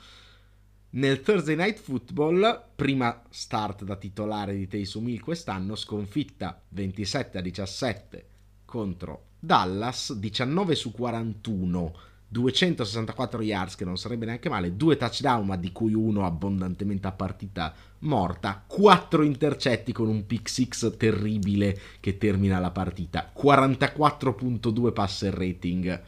[0.93, 7.43] Nel Thursday Night Football, prima start da titolare di Taysom Hill quest'anno, sconfitta 27 a
[7.43, 8.27] 17
[8.65, 11.95] contro Dallas, 19 su 41
[12.29, 17.13] 264 yards, che non sarebbe neanche male, due touchdown, ma di cui uno abbondantemente a
[17.13, 25.35] partita morta, quattro intercetti con un pick six terribile che termina la partita, 44.2 passer
[25.35, 26.03] rating.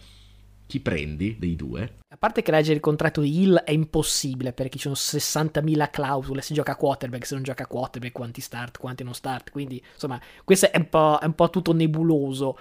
[0.66, 1.98] Chi prendi dei due?
[2.08, 6.40] A parte che leggere il contratto di Hill è impossibile perché ci sono 60.000 clausole,
[6.40, 10.70] se gioca quarterback, se non gioca quarterback, quanti start, quanti non start, quindi insomma questo
[10.70, 12.56] è un po', è un po tutto nebuloso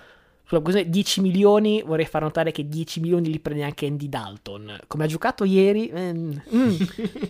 [0.46, 4.78] sulla questione 10 milioni vorrei far notare che 10 milioni li prende anche Andy Dalton.
[4.88, 6.32] Come ha giocato ieri, eh, mm,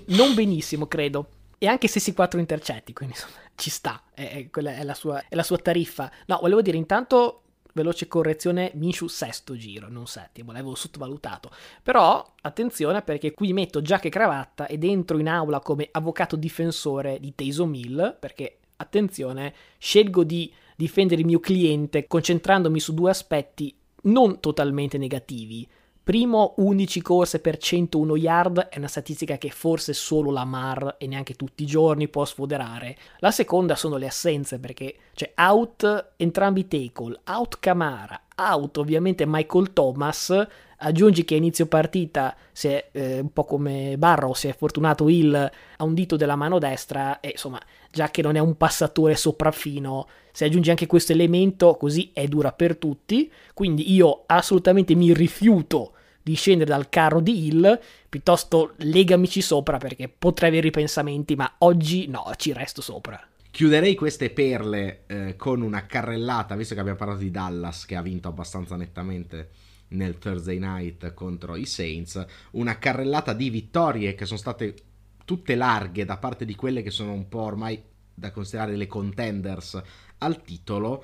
[0.07, 1.27] non benissimo credo.
[1.63, 5.23] E anche se si 4 intercetti, quindi insomma ci sta, è, è, è la, sua,
[5.29, 6.11] è la sua tariffa.
[6.25, 11.49] No, volevo dire intanto veloce correzione, Minshu sesto giro, non settimo, l'avevo sottovalutato.
[11.81, 17.17] Però attenzione perché qui metto giacca e cravatta e dentro in aula come avvocato difensore
[17.21, 23.73] di Taysom Hill, perché attenzione, scelgo di difendere il mio cliente concentrandomi su due aspetti
[24.01, 25.65] non totalmente negativi.
[26.03, 31.07] Primo, 11 corse per 101 yard è una statistica che forse solo la Mar e
[31.07, 32.97] neanche tutti i giorni può sfoderare.
[33.19, 39.25] La seconda sono le assenze perché c'è cioè, out entrambi tackle, out Camara, out ovviamente
[39.25, 40.45] Michael Thomas,
[40.79, 45.33] aggiungi che a inizio partita è eh, un po' come Barrow, si è fortunato Hill
[45.33, 50.07] a un dito della mano destra e insomma già che non è un passatore sopraffino
[50.33, 53.31] se aggiungi anche questo elemento così è dura per tutti.
[53.53, 55.93] Quindi io assolutamente mi rifiuto
[56.23, 62.07] di scendere dal carro di Hill piuttosto legamici sopra perché potrei avere ripensamenti ma oggi
[62.07, 63.27] no ci resto sopra.
[63.51, 68.01] Chiuderei queste perle eh, con una carrellata, visto che abbiamo parlato di Dallas che ha
[68.01, 69.49] vinto abbastanza nettamente
[69.89, 74.73] nel Thursday night contro i Saints, una carrellata di vittorie che sono state
[75.23, 77.79] tutte larghe da parte di quelle che sono un po' ormai
[78.13, 79.81] da considerare le contenders
[80.19, 81.03] al titolo.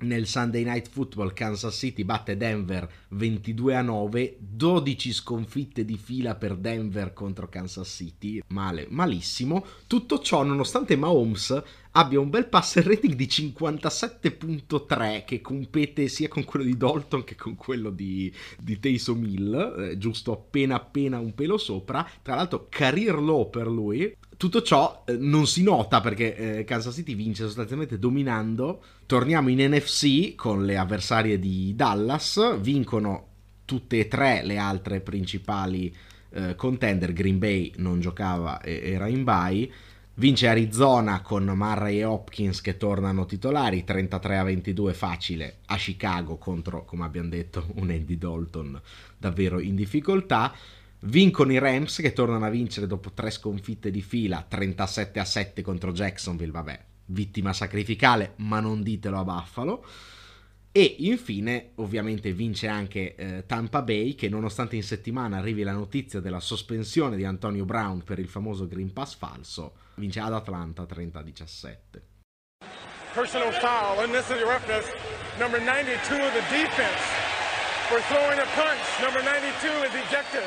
[0.00, 6.36] Nel Sunday Night Football Kansas City batte Denver 22 a 9, 12 sconfitte di fila
[6.36, 9.66] per Denver contro Kansas City, male, malissimo.
[9.88, 16.44] Tutto ciò nonostante Mahomes abbia un bel passer rating di 57.3 che compete sia con
[16.44, 21.34] quello di Dalton che con quello di, di Taysom Hill, eh, giusto appena appena un
[21.34, 22.08] pelo sopra.
[22.22, 24.14] Tra l'altro career low per lui.
[24.38, 28.80] Tutto ciò eh, non si nota perché eh, Kansas City vince sostanzialmente dominando.
[29.04, 33.26] Torniamo in NFC con le avversarie di Dallas, vincono
[33.64, 35.92] tutte e tre le altre principali
[36.30, 37.12] eh, contender.
[37.12, 39.68] Green Bay non giocava, era in bye.
[40.14, 46.38] Vince Arizona con Murray e Hopkins che tornano titolari, 33 a 22 facile a Chicago
[46.38, 48.80] contro, come abbiamo detto, un Andy Dalton
[49.16, 50.54] davvero in difficoltà.
[51.00, 55.62] Vincono i Rams che tornano a vincere dopo tre sconfitte di fila, 37 a 7
[55.62, 59.86] contro Jacksonville, vabbè, vittima sacrificale, ma non ditelo a Buffalo.
[60.72, 66.20] E infine, ovviamente, vince anche eh, Tampa Bay, che nonostante in settimana arrivi la notizia
[66.20, 71.76] della sospensione di Antonio Brown per il famoso Green Pass falso, vince ad Atlanta 30-17.
[73.14, 74.86] Personal foul, unnecessary roughness,
[75.38, 77.00] number 92 of the defense
[77.88, 78.84] for throwing a punch.
[79.00, 80.44] Number 92 is ejected.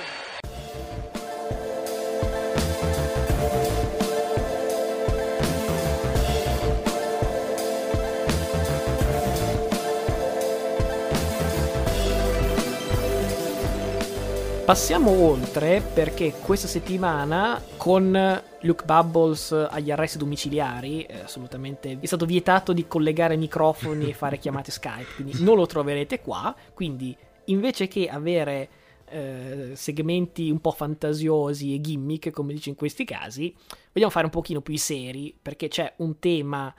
[14.72, 22.26] Passiamo oltre perché questa settimana con Luke Bubbles agli arresti domiciliari, eh, assolutamente è stato
[22.26, 27.14] vietato di collegare microfoni e fare chiamate Skype, quindi non lo troverete qua, quindi
[27.48, 28.70] invece che avere
[29.10, 33.54] eh, segmenti un po' fantasiosi e gimmick, come dice in questi casi,
[33.92, 36.74] vogliamo fare un pochino più seri perché c'è un tema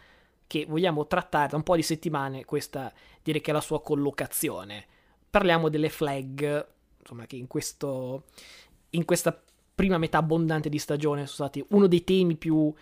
[0.47, 2.91] che vogliamo trattare da un po' di settimane, questa
[3.23, 4.87] direi che è la sua collocazione.
[5.29, 6.72] Parliamo delle flag
[7.03, 8.25] insomma, che in, questo,
[8.91, 9.39] in questa
[9.75, 12.73] prima metà abbondante di stagione sono stati uno dei temi più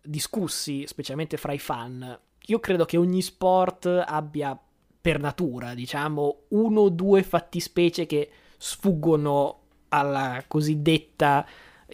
[0.00, 2.18] discussi, specialmente fra i fan.
[2.46, 4.58] Io credo che ogni sport abbia
[5.00, 9.58] per natura, diciamo, uno o due fattispecie che sfuggono
[9.88, 11.46] alla cosiddetta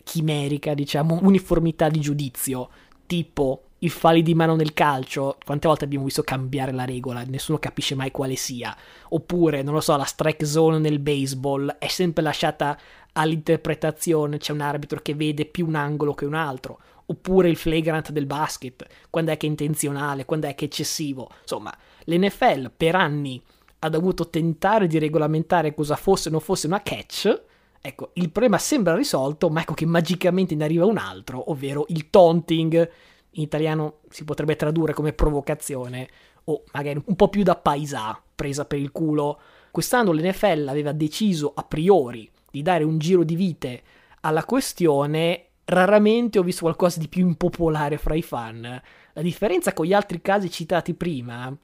[0.05, 2.71] chimerica, diciamo, uniformità di giudizio,
[3.07, 7.59] tipo i falli di mano nel calcio, quante volte abbiamo visto cambiare la regola, nessuno
[7.59, 8.77] capisce mai quale sia.
[9.11, 12.77] Oppure, non lo so, la strike zone nel baseball è sempre lasciata
[13.13, 16.81] all'interpretazione, c'è un arbitro che vede più un angolo che un altro.
[17.07, 21.31] Oppure il flagrant del basket, quando è che è intenzionale, quando è che è eccessivo.
[21.41, 23.41] Insomma, l'NFL per anni
[23.79, 27.43] ha dovuto tentare di regolamentare cosa fosse o non fosse una catch.
[27.81, 32.11] Ecco, il problema sembra risolto, ma ecco che magicamente ne arriva un altro, ovvero il
[32.11, 32.91] taunting
[33.39, 36.09] in italiano si potrebbe tradurre come provocazione
[36.45, 39.41] o magari un po' più da paesà, presa per il culo.
[39.71, 43.83] Quest'anno l'NFL aveva deciso a priori di dare un giro di vite
[44.21, 48.83] alla questione, raramente ho visto qualcosa di più impopolare fra i fan.
[49.13, 51.55] La differenza con gli altri casi citati prima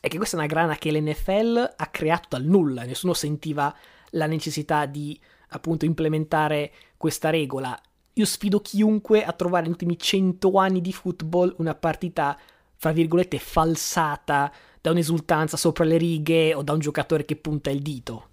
[0.00, 3.74] è che questa è una grana che l'NFL ha creato dal nulla, nessuno sentiva
[4.12, 5.18] la necessità di
[5.50, 7.78] appunto implementare questa regola
[8.20, 12.38] io sfido chiunque a trovare negli ultimi 100 anni di football una partita,
[12.76, 17.80] fra virgolette, falsata da un'esultanza sopra le righe o da un giocatore che punta il
[17.80, 18.28] dito.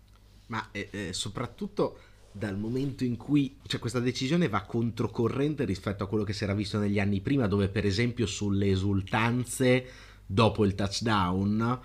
[0.47, 1.99] Ma eh, soprattutto
[2.31, 6.53] dal momento in cui cioè, questa decisione va controcorrente rispetto a quello che si era
[6.53, 9.85] visto negli anni prima, dove per esempio sulle esultanze
[10.25, 11.79] dopo il touchdown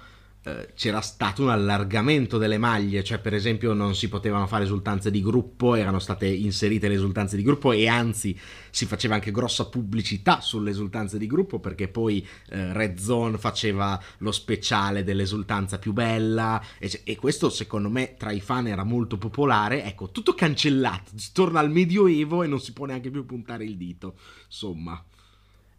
[0.75, 5.21] c'era stato un allargamento delle maglie, cioè per esempio non si potevano fare esultanze di
[5.21, 8.39] gruppo, erano state inserite le esultanze di gruppo e anzi
[8.71, 14.01] si faceva anche grossa pubblicità sulle esultanze di gruppo perché poi eh, Red Zone faceva
[14.19, 19.19] lo speciale dell'esultanza più bella e, e, questo secondo me tra i fan era molto
[19.19, 23.77] popolare, ecco tutto cancellato, torna al medioevo e non si può neanche più puntare il
[23.77, 24.15] dito,
[24.47, 25.05] insomma.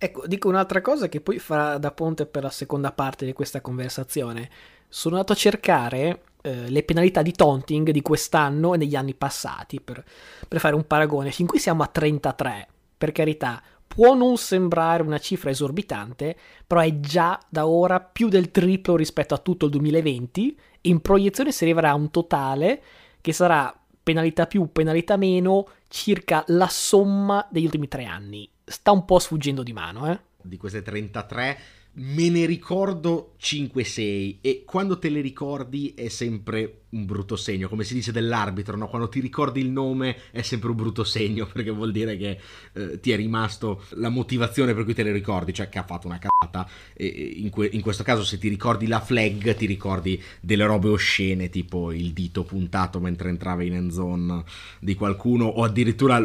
[0.03, 3.61] Ecco, dico un'altra cosa che poi farà da ponte per la seconda parte di questa
[3.61, 4.49] conversazione.
[4.89, 9.79] Sono andato a cercare eh, le penalità di taunting di quest'anno e negli anni passati
[9.79, 10.03] per,
[10.47, 11.29] per fare un paragone.
[11.29, 13.61] Fin qui siamo a 33, per carità.
[13.85, 16.35] Può non sembrare una cifra esorbitante,
[16.65, 20.99] però è già da ora più del triplo rispetto a tutto il 2020 e in
[21.01, 22.81] proiezione si arriverà a un totale
[23.21, 29.03] che sarà penalità più, penalità meno, circa la somma degli ultimi tre anni sta un
[29.03, 30.19] po' sfuggendo di mano, eh.
[30.41, 31.59] Di queste 33
[31.93, 37.83] me ne ricordo 5-6 e quando te le ricordi è sempre un brutto segno, come
[37.83, 38.87] si dice dell'arbitro, no?
[38.87, 42.39] quando ti ricordi il nome è sempre un brutto segno perché vuol dire che
[42.73, 46.07] eh, ti è rimasto la motivazione per cui te le ricordi, cioè che ha fatto
[46.07, 50.65] una cagata in, que- in, questo caso se ti ricordi la flag ti ricordi delle
[50.65, 54.43] robe oscene tipo il dito puntato mentre entrava in end zone
[54.79, 56.19] di qualcuno o addirittura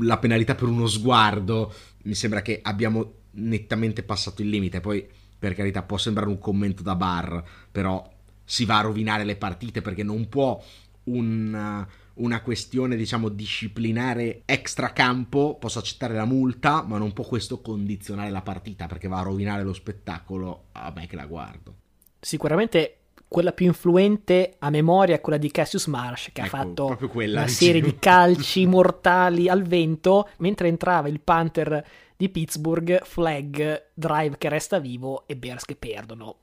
[0.00, 1.72] la penalità per uno sguardo,
[2.04, 4.80] mi sembra che abbiamo nettamente passato il limite.
[4.80, 5.06] Poi,
[5.38, 8.08] per carità, può sembrare un commento da bar, però
[8.44, 10.62] si va a rovinare le partite perché non può
[11.04, 15.56] un, una questione, diciamo, disciplinare extracampo.
[15.58, 19.62] Posso accettare la multa, ma non può questo condizionare la partita perché va a rovinare
[19.62, 21.74] lo spettacolo a me che la guardo.
[22.20, 22.96] Sicuramente
[23.32, 27.40] quella più influente a memoria è quella di Cassius Marsh che ecco, ha fatto quella,
[27.40, 31.82] una serie di calci mortali al vento mentre entrava il Panther
[32.22, 36.36] di Pittsburgh, flag, drive che resta vivo e Bears che perdono.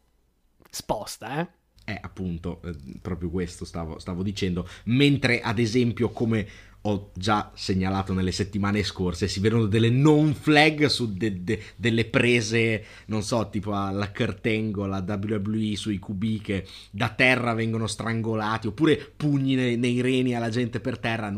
[0.69, 1.93] Sposta, eh?
[1.93, 4.67] Eh, appunto, eh, proprio questo stavo, stavo, dicendo.
[4.85, 6.45] Mentre, ad esempio, come
[6.81, 12.05] ho già segnalato nelle settimane scorse, si vedono delle non flag su de- de- delle
[12.05, 17.85] prese, non so, tipo alla Kurt Angle, alla WWE sui QB che da terra vengono
[17.85, 21.37] strangolati, oppure pugni nei, nei reni alla gente per terra.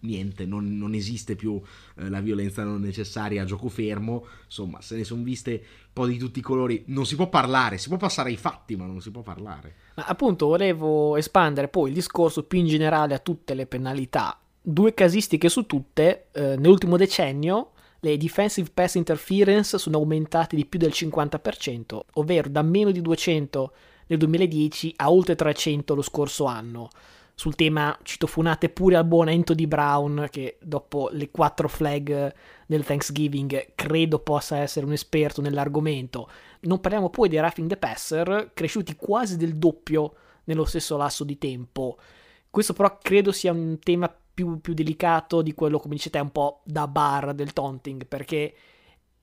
[0.00, 1.60] Niente, non, non esiste più
[1.96, 4.26] eh, la violenza non necessaria a gioco fermo.
[4.44, 6.84] Insomma, se ne sono viste un po' di tutti i colori.
[6.88, 9.74] Non si può parlare, si può passare ai fatti, ma non si può parlare.
[9.94, 14.94] Ma appunto, volevo espandere poi il discorso più in generale a tutte le penalità due
[14.94, 17.72] casistiche su tutte, eh, nell'ultimo decennio
[18.04, 23.72] le defensive pass interference sono aumentate di più del 50%, ovvero da meno di 200
[24.06, 26.88] nel 2010 a oltre 300 lo scorso anno.
[27.34, 32.34] Sul tema citofonate pure al buon di Brown, che dopo le quattro flag
[32.66, 36.28] del Thanksgiving credo possa essere un esperto nell'argomento.
[36.60, 41.38] Non parliamo poi dei roughing the passer, cresciuti quasi del doppio nello stesso lasso di
[41.38, 41.98] tempo.
[42.50, 46.30] Questo però credo sia un tema più, più delicato di quello, come dice te, un
[46.30, 48.54] po' da bar del taunting, perché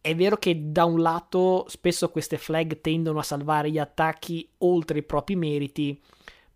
[0.02, 5.00] è vero che da un lato spesso queste flag tendono a salvare gli attacchi oltre
[5.00, 6.00] i propri meriti,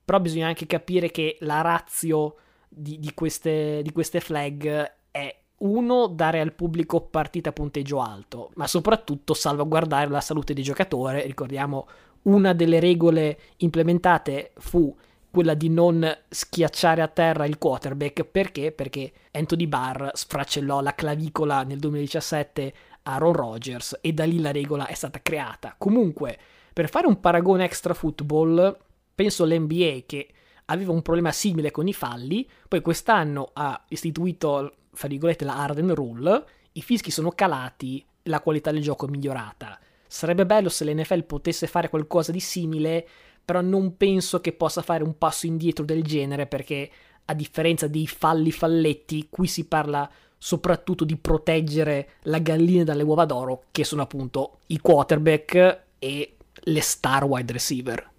[0.03, 2.37] però bisogna anche capire che la razio
[2.67, 8.51] di, di, queste, di queste flag è uno, dare al pubblico partita a punteggio alto,
[8.55, 11.25] ma soprattutto salvaguardare la salute del giocatore.
[11.25, 11.87] Ricordiamo,
[12.23, 14.93] una delle regole implementate fu
[15.33, 18.23] quella di non schiacciare a terra il quarterback.
[18.23, 18.71] Perché?
[18.71, 24.51] Perché Anthony Barr sfracellò la clavicola nel 2017 a Ron Rodgers e da lì la
[24.51, 25.73] regola è stata creata.
[25.75, 26.37] Comunque,
[26.71, 28.77] per fare un paragone extra football,
[29.15, 30.27] penso l'NBA che
[30.65, 35.95] aveva un problema simile con i falli, poi quest'anno ha istituito, fra virgolette, la Arden
[35.95, 39.79] Rule, i fischi sono calati, la qualità del gioco è migliorata.
[40.07, 43.07] Sarebbe bello se l'NFL potesse fare qualcosa di simile
[43.43, 46.89] però non penso che possa fare un passo indietro del genere perché
[47.25, 53.25] a differenza dei falli falletti, qui si parla soprattutto di proteggere la gallina dalle uova
[53.25, 58.11] d'oro, che sono appunto i quarterback e le star wide receiver.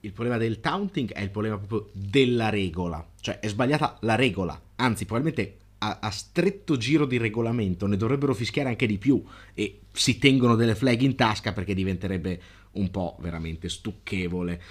[0.00, 4.60] Il problema del taunting è il problema proprio della regola, cioè è sbagliata la regola,
[4.76, 9.22] anzi probabilmente a, a, stretto giro di regolamento ne dovrebbero fischiare anche di più
[9.52, 12.40] e si tengono delle flag in tasca perché diventerebbe
[12.74, 14.62] un po' veramente stucchevole.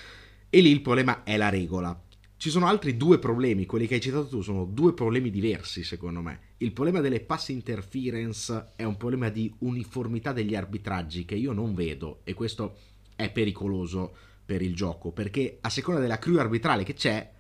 [0.50, 2.00] E lì il problema è la regola.
[2.38, 6.22] Ci sono altri due problemi, quelli che hai citato tu sono due problemi diversi secondo
[6.22, 6.40] me.
[6.58, 11.74] Il problema delle pass interference è un problema di uniformità degli arbitraggi che io non
[11.74, 12.78] vedo e questo
[13.16, 14.14] è pericoloso
[14.46, 17.32] per il gioco perché a seconda della crew arbitrale che c'è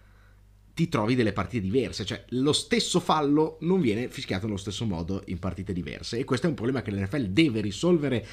[0.74, 5.22] ti trovi delle partite diverse, cioè lo stesso fallo non viene fischiato nello stesso modo
[5.28, 8.26] in partite diverse e questo è un problema che l'NFL deve risolvere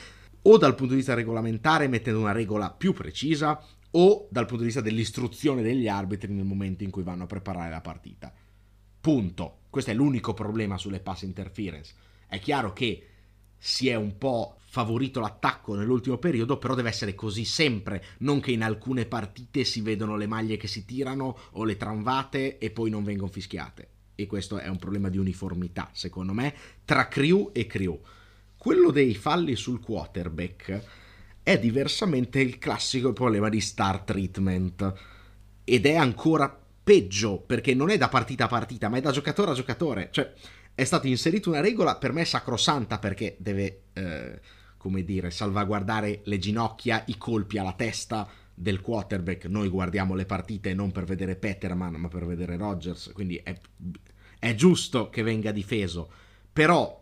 [0.43, 3.63] o dal punto di vista regolamentare mettendo una regola più precisa
[3.93, 7.71] o dal punto di vista dell'istruzione degli arbitri nel momento in cui vanno a preparare
[7.71, 8.33] la partita.
[9.01, 9.59] Punto.
[9.71, 11.95] Questo è l'unico problema sulle pass interference.
[12.27, 13.07] È chiaro che
[13.57, 18.53] si è un po' favorito l'attacco nell'ultimo periodo, però deve essere così sempre, non che
[18.53, 22.89] in alcune partite si vedono le maglie che si tirano o le tramvate e poi
[22.89, 23.89] non vengono fischiate.
[24.15, 28.01] E questo è un problema di uniformità, secondo me, tra crew e crew.
[28.61, 30.83] Quello dei falli sul quarterback
[31.43, 34.93] è diversamente il classico problema di star treatment
[35.65, 39.53] ed è ancora peggio perché non è da partita a partita, ma è da giocatore
[39.53, 40.09] a giocatore.
[40.11, 40.31] Cioè,
[40.75, 44.41] è stata inserita una regola per me sacrosanta perché deve, eh,
[44.77, 49.47] come dire, salvaguardare le ginocchia, i colpi alla testa del quarterback.
[49.47, 53.59] Noi guardiamo le partite non per vedere Peterman, ma per vedere Rodgers, quindi è,
[54.39, 56.13] è giusto che venga difeso.
[56.53, 56.99] Però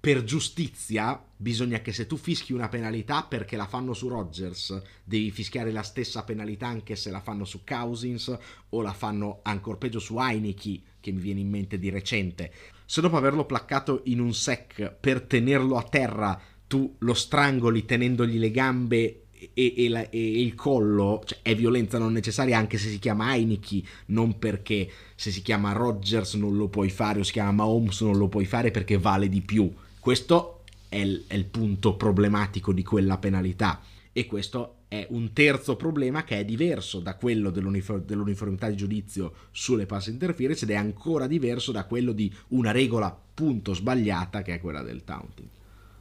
[0.00, 5.30] per giustizia bisogna che se tu fischi una penalità perché la fanno su Rodgers, devi
[5.30, 8.34] fischiare la stessa penalità anche se la fanno su Cousins
[8.70, 12.50] o la fanno ancora peggio su Heineke, che mi viene in mente di recente.
[12.86, 18.38] Se dopo averlo placcato in un sec per tenerlo a terra tu lo strangoli tenendogli
[18.38, 22.88] le gambe e, e, la, e, il collo cioè, è violenza non necessaria anche se
[22.88, 27.32] si chiama Heineke, non perché se si chiama Rodgers non lo puoi fare o si
[27.32, 29.70] chiama Mahomes non lo puoi fare perché vale di più.
[30.00, 33.80] Questo è il, è il punto problematico di quella penalità
[34.12, 39.32] e questo è un terzo problema che è diverso da quello dell'uniform- dell'uniformità di giudizio
[39.52, 44.54] sulle pass interference ed è ancora diverso da quello di una regola punto sbagliata che
[44.54, 45.48] è quella del taunting.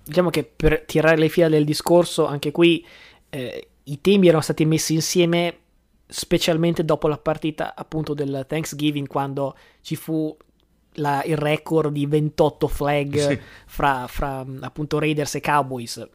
[0.03, 2.83] Diciamo che per tirare le fila del discorso, anche qui
[3.29, 5.57] eh, i temi erano stati messi insieme
[6.07, 10.35] specialmente dopo la partita appunto del Thanksgiving quando ci fu
[10.93, 13.39] la, il record di 28 flag sì.
[13.65, 16.07] fra, fra, appunto Raiders e Cowboys,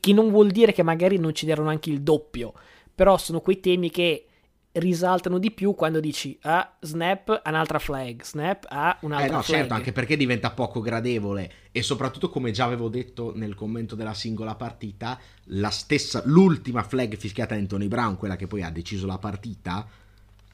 [0.00, 2.52] che non vuol dire che magari non ci diano anche il doppio,
[2.94, 4.24] però sono quei temi che
[4.72, 9.58] risaltano di più quando dici ah, snap, un'altra flag, snap, ah, un'altra eh no, flag.
[9.58, 14.14] certo, anche perché diventa poco gradevole e soprattutto come già avevo detto nel commento della
[14.14, 19.06] singola partita, la stessa l'ultima flag fischiata da Anthony Brown, quella che poi ha deciso
[19.06, 19.86] la partita,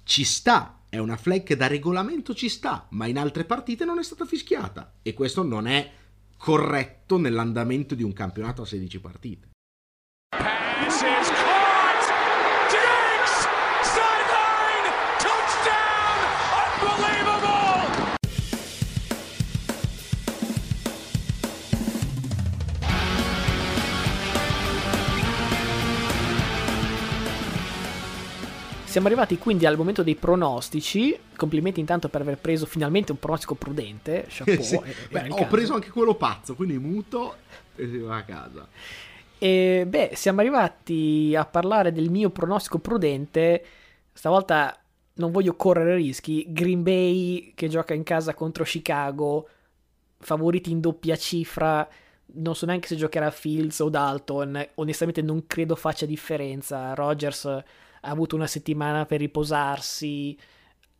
[0.04, 3.98] ci sta, è una flag che da regolamento ci sta, ma in altre partite non
[3.98, 5.92] è stata fischiata e questo non è
[6.36, 9.48] corretto nell'andamento di un campionato a 16 partite.
[28.96, 31.14] Siamo arrivati quindi al momento dei pronostici.
[31.36, 34.24] Complimenti intanto per aver preso finalmente un pronostico prudente.
[34.30, 34.80] Chapeau, sì.
[35.10, 37.36] Beh, ho preso anche quello pazzo, quindi muto
[37.74, 38.66] e si va a casa.
[39.36, 43.62] E beh, siamo arrivati a parlare del mio pronostico prudente.
[44.14, 44.80] Stavolta
[45.16, 46.46] non voglio correre rischi.
[46.48, 49.46] Green Bay che gioca in casa contro Chicago,
[50.20, 51.86] favoriti in doppia cifra.
[52.36, 54.68] Non so neanche se giocherà Fields o Dalton.
[54.76, 56.94] Onestamente non credo faccia differenza.
[56.94, 57.62] Rogers
[58.06, 60.38] ha avuto una settimana per riposarsi,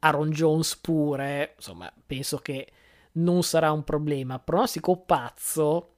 [0.01, 2.69] Aaron Jones pure, insomma, penso che
[3.13, 4.39] non sarà un problema.
[4.41, 5.95] Pronostico pazzo,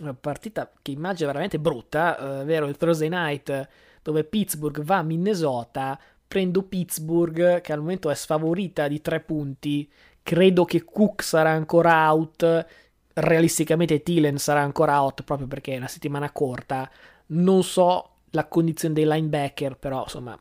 [0.00, 3.68] una partita che immagino veramente brutta, eh, vero, il Thursday night
[4.02, 9.90] dove Pittsburgh va a Minnesota, prendo Pittsburgh che al momento è sfavorita di tre punti,
[10.22, 12.66] credo che Cook sarà ancora out,
[13.14, 16.90] realisticamente Thielen sarà ancora out proprio perché è una settimana corta,
[17.26, 20.38] non so la condizione dei linebacker, però insomma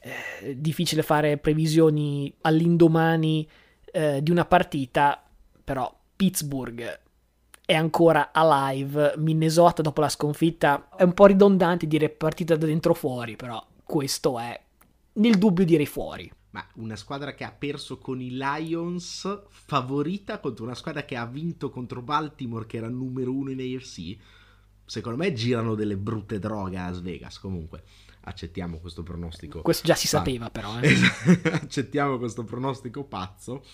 [0.00, 3.48] eh, difficile fare previsioni all'indomani
[3.92, 5.22] eh, di una partita,
[5.62, 7.00] però Pittsburgh
[7.64, 12.94] è ancora alive, Minnesota dopo la sconfitta è un po' ridondante dire partita da dentro
[12.94, 14.60] fuori, però questo è
[15.14, 16.30] nel dubbio direi fuori.
[16.50, 21.24] Ma una squadra che ha perso con i Lions favorita contro una squadra che ha
[21.24, 24.16] vinto contro Baltimore che era numero uno in AFC
[24.92, 27.38] secondo me girano delle brutte droghe a Las Vegas.
[27.38, 27.82] Comunque,
[28.24, 29.62] accettiamo questo pronostico.
[29.62, 30.78] Questo già si sapeva, però.
[30.80, 30.94] Eh.
[31.50, 33.64] accettiamo questo pronostico pazzo.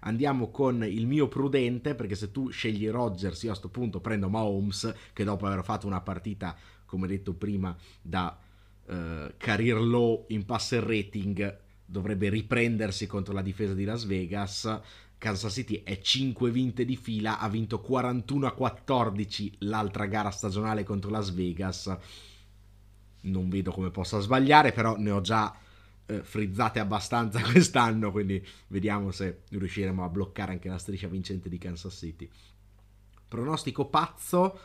[0.00, 4.28] Andiamo con il mio prudente, perché se tu scegli Rodgers, io a questo punto prendo
[4.28, 8.38] Mahomes, che dopo aver fatto una partita, come detto prima, da
[8.88, 8.94] uh,
[9.38, 14.80] career low in passer rating, dovrebbe riprendersi contro la difesa di Las Vegas
[15.22, 20.82] Kansas City è 5 vinte di fila, ha vinto 41 a 14 l'altra gara stagionale
[20.82, 21.96] contro Las Vegas.
[23.20, 25.56] Non vedo come possa sbagliare, però ne ho già
[26.06, 31.56] eh, frizzate abbastanza quest'anno, quindi vediamo se riusciremo a bloccare anche la striscia vincente di
[31.56, 32.28] Kansas City.
[33.28, 34.58] Pronostico pazzo.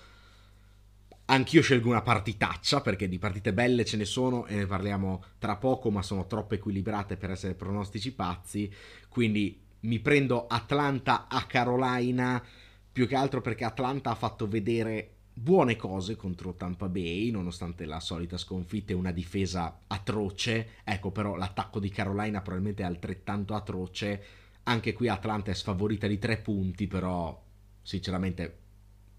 [1.26, 5.56] Anch'io scelgo una partitaccia perché di partite belle ce ne sono e ne parliamo tra
[5.58, 8.74] poco, ma sono troppo equilibrate per essere pronostici pazzi.
[9.08, 12.44] Quindi mi prendo Atlanta a Carolina
[12.92, 18.00] più che altro perché Atlanta ha fatto vedere buone cose contro Tampa Bay, nonostante la
[18.00, 20.70] solita sconfitta e una difesa atroce.
[20.84, 24.24] Ecco, però l'attacco di Carolina probabilmente è altrettanto atroce.
[24.64, 27.40] Anche qui Atlanta è sfavorita di tre punti, però
[27.84, 28.58] sinceramente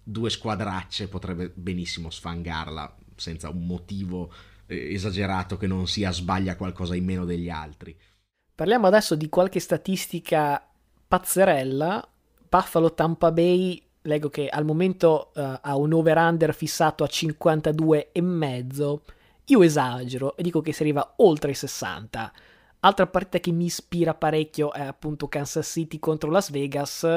[0.03, 4.31] due squadracce potrebbe benissimo sfangarla senza un motivo
[4.65, 7.97] eh, esagerato che non sia sbaglia qualcosa in meno degli altri.
[8.59, 10.61] Parliamo adesso di qualche statistica
[11.07, 12.05] pazzerella.
[12.49, 18.99] Buffalo Tampa Bay, leggo che al momento uh, ha un over-under fissato a 52,5.
[19.45, 22.33] Io esagero e dico che si arriva oltre i 60.
[22.81, 27.07] Altra partita che mi ispira parecchio è appunto Kansas City contro Las Vegas.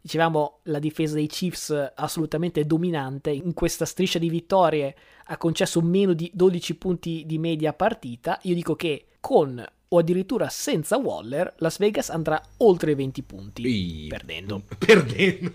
[0.00, 3.30] Dicevamo la difesa dei Chiefs assolutamente dominante.
[3.30, 4.96] In questa striscia di vittorie
[5.26, 8.40] ha concesso meno di 12 punti di media partita.
[8.42, 13.66] Io dico che con o addirittura senza Waller, Las Vegas andrà oltre i 20 punti.
[13.66, 14.06] I...
[14.08, 14.62] Perdendo.
[14.78, 15.52] Perdendo.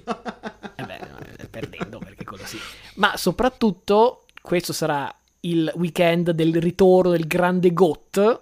[0.75, 0.99] eh beh,
[1.37, 2.57] eh, perdendo perché quello sì.
[2.95, 8.41] Ma soprattutto questo sarà il weekend del ritorno del grande GOT.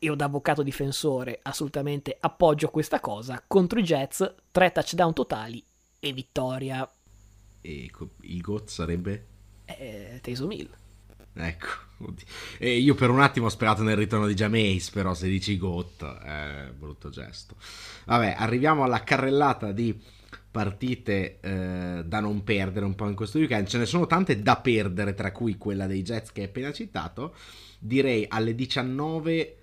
[0.00, 3.42] Io da avvocato difensore assolutamente appoggio questa cosa.
[3.46, 5.64] Contro i Jets, tre touchdown totali
[5.98, 6.88] e vittoria.
[7.60, 7.90] E
[8.20, 9.26] il GOT sarebbe?
[9.64, 10.70] Eh, Taysom Hill.
[11.36, 12.12] Ecco,
[12.58, 16.04] e io per un attimo ho sperato nel ritorno di Jameis, però se dici GOT
[16.20, 17.56] è brutto gesto.
[18.06, 20.00] Vabbè, arriviamo alla carrellata di
[20.50, 23.66] partite eh, da non perdere un po' in questo weekend.
[23.66, 27.34] Ce ne sono tante da perdere, tra cui quella dei Jets che hai appena citato.
[27.80, 29.58] Direi alle 19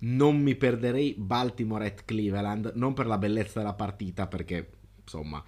[0.00, 4.70] non mi perderei Baltimore at Cleveland, non per la bellezza della partita, perché
[5.00, 5.42] insomma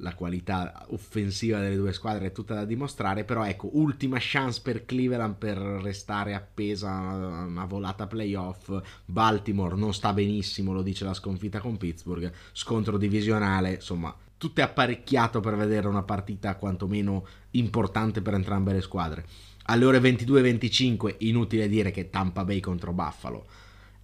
[0.00, 4.84] la qualità offensiva delle due squadre è tutta da dimostrare, però ecco, ultima chance per
[4.84, 8.80] Cleveland per restare appesa a una volata playoff.
[9.04, 14.64] Baltimore non sta benissimo, lo dice la sconfitta con Pittsburgh, scontro divisionale, insomma, tutto è
[14.64, 19.26] apparecchiato per vedere una partita quantomeno importante per entrambe le squadre.
[19.64, 23.46] Alle ore 22-25, inutile dire che Tampa Bay contro Buffalo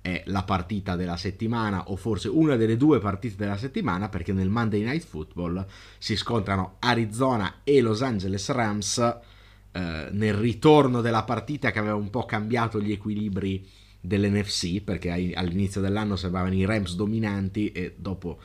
[0.07, 4.49] è la partita della settimana o forse una delle due partite della settimana perché nel
[4.49, 5.67] Monday Night Football
[5.99, 12.11] si scontrano Arizona e Los Angeles Rams eh, nel ritorno della partita che aveva un
[12.11, 13.69] po' cambiato gli equilibri
[14.01, 18.39] dell'NFC perché all'inizio dell'anno sembravano i Rams dominanti e dopo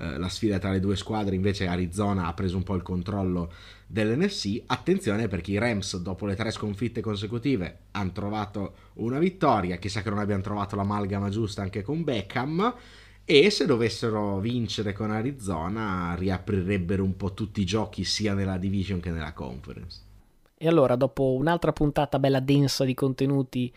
[0.00, 3.52] eh, la sfida tra le due squadre invece Arizona ha preso un po' il controllo
[3.86, 4.62] dell'NFC.
[4.66, 10.10] Attenzione perché i Rams dopo le tre sconfitte consecutive hanno trovato una vittoria, chissà che
[10.10, 12.74] non abbiano trovato l'amalgama giusta anche con Beckham
[13.24, 19.00] e se dovessero vincere con Arizona riaprirebbero un po' tutti i giochi sia nella division
[19.00, 20.06] che nella conference.
[20.56, 23.72] E allora, dopo un'altra puntata bella densa di contenuti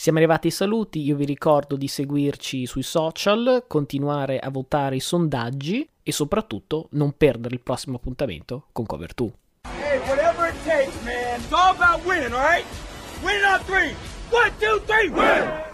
[0.00, 5.00] siamo arrivati ai saluti, io vi ricordo di seguirci sui social, continuare a votare i
[5.00, 9.32] sondaggi e soprattutto non perdere il prossimo appuntamento con Cover 2.
[9.64, 11.40] Hey, whatever it takes, man.
[11.40, 12.64] It's all about winning, all right?
[13.24, 13.92] Win on three.
[14.30, 15.66] One, two, three, win!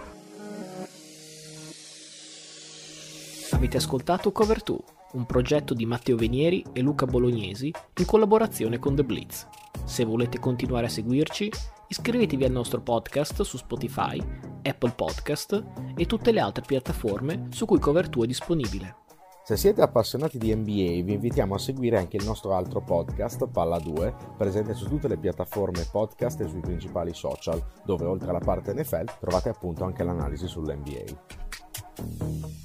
[3.51, 4.77] Avete ascoltato Cover 2,
[5.11, 9.47] un progetto di Matteo Venieri e Luca Bolognesi in collaborazione con The Blitz.
[9.83, 11.51] Se volete continuare a seguirci,
[11.87, 14.21] iscrivetevi al nostro podcast su Spotify,
[14.63, 15.63] Apple Podcast
[15.95, 18.95] e tutte le altre piattaforme su cui Cover2 è disponibile.
[19.43, 23.77] Se siete appassionati di NBA vi invitiamo a seguire anche il nostro altro podcast, Palla
[23.77, 28.73] 2, presente su tutte le piattaforme podcast e sui principali social, dove oltre alla parte
[28.73, 32.63] NFL trovate appunto anche l'analisi sull'NBA.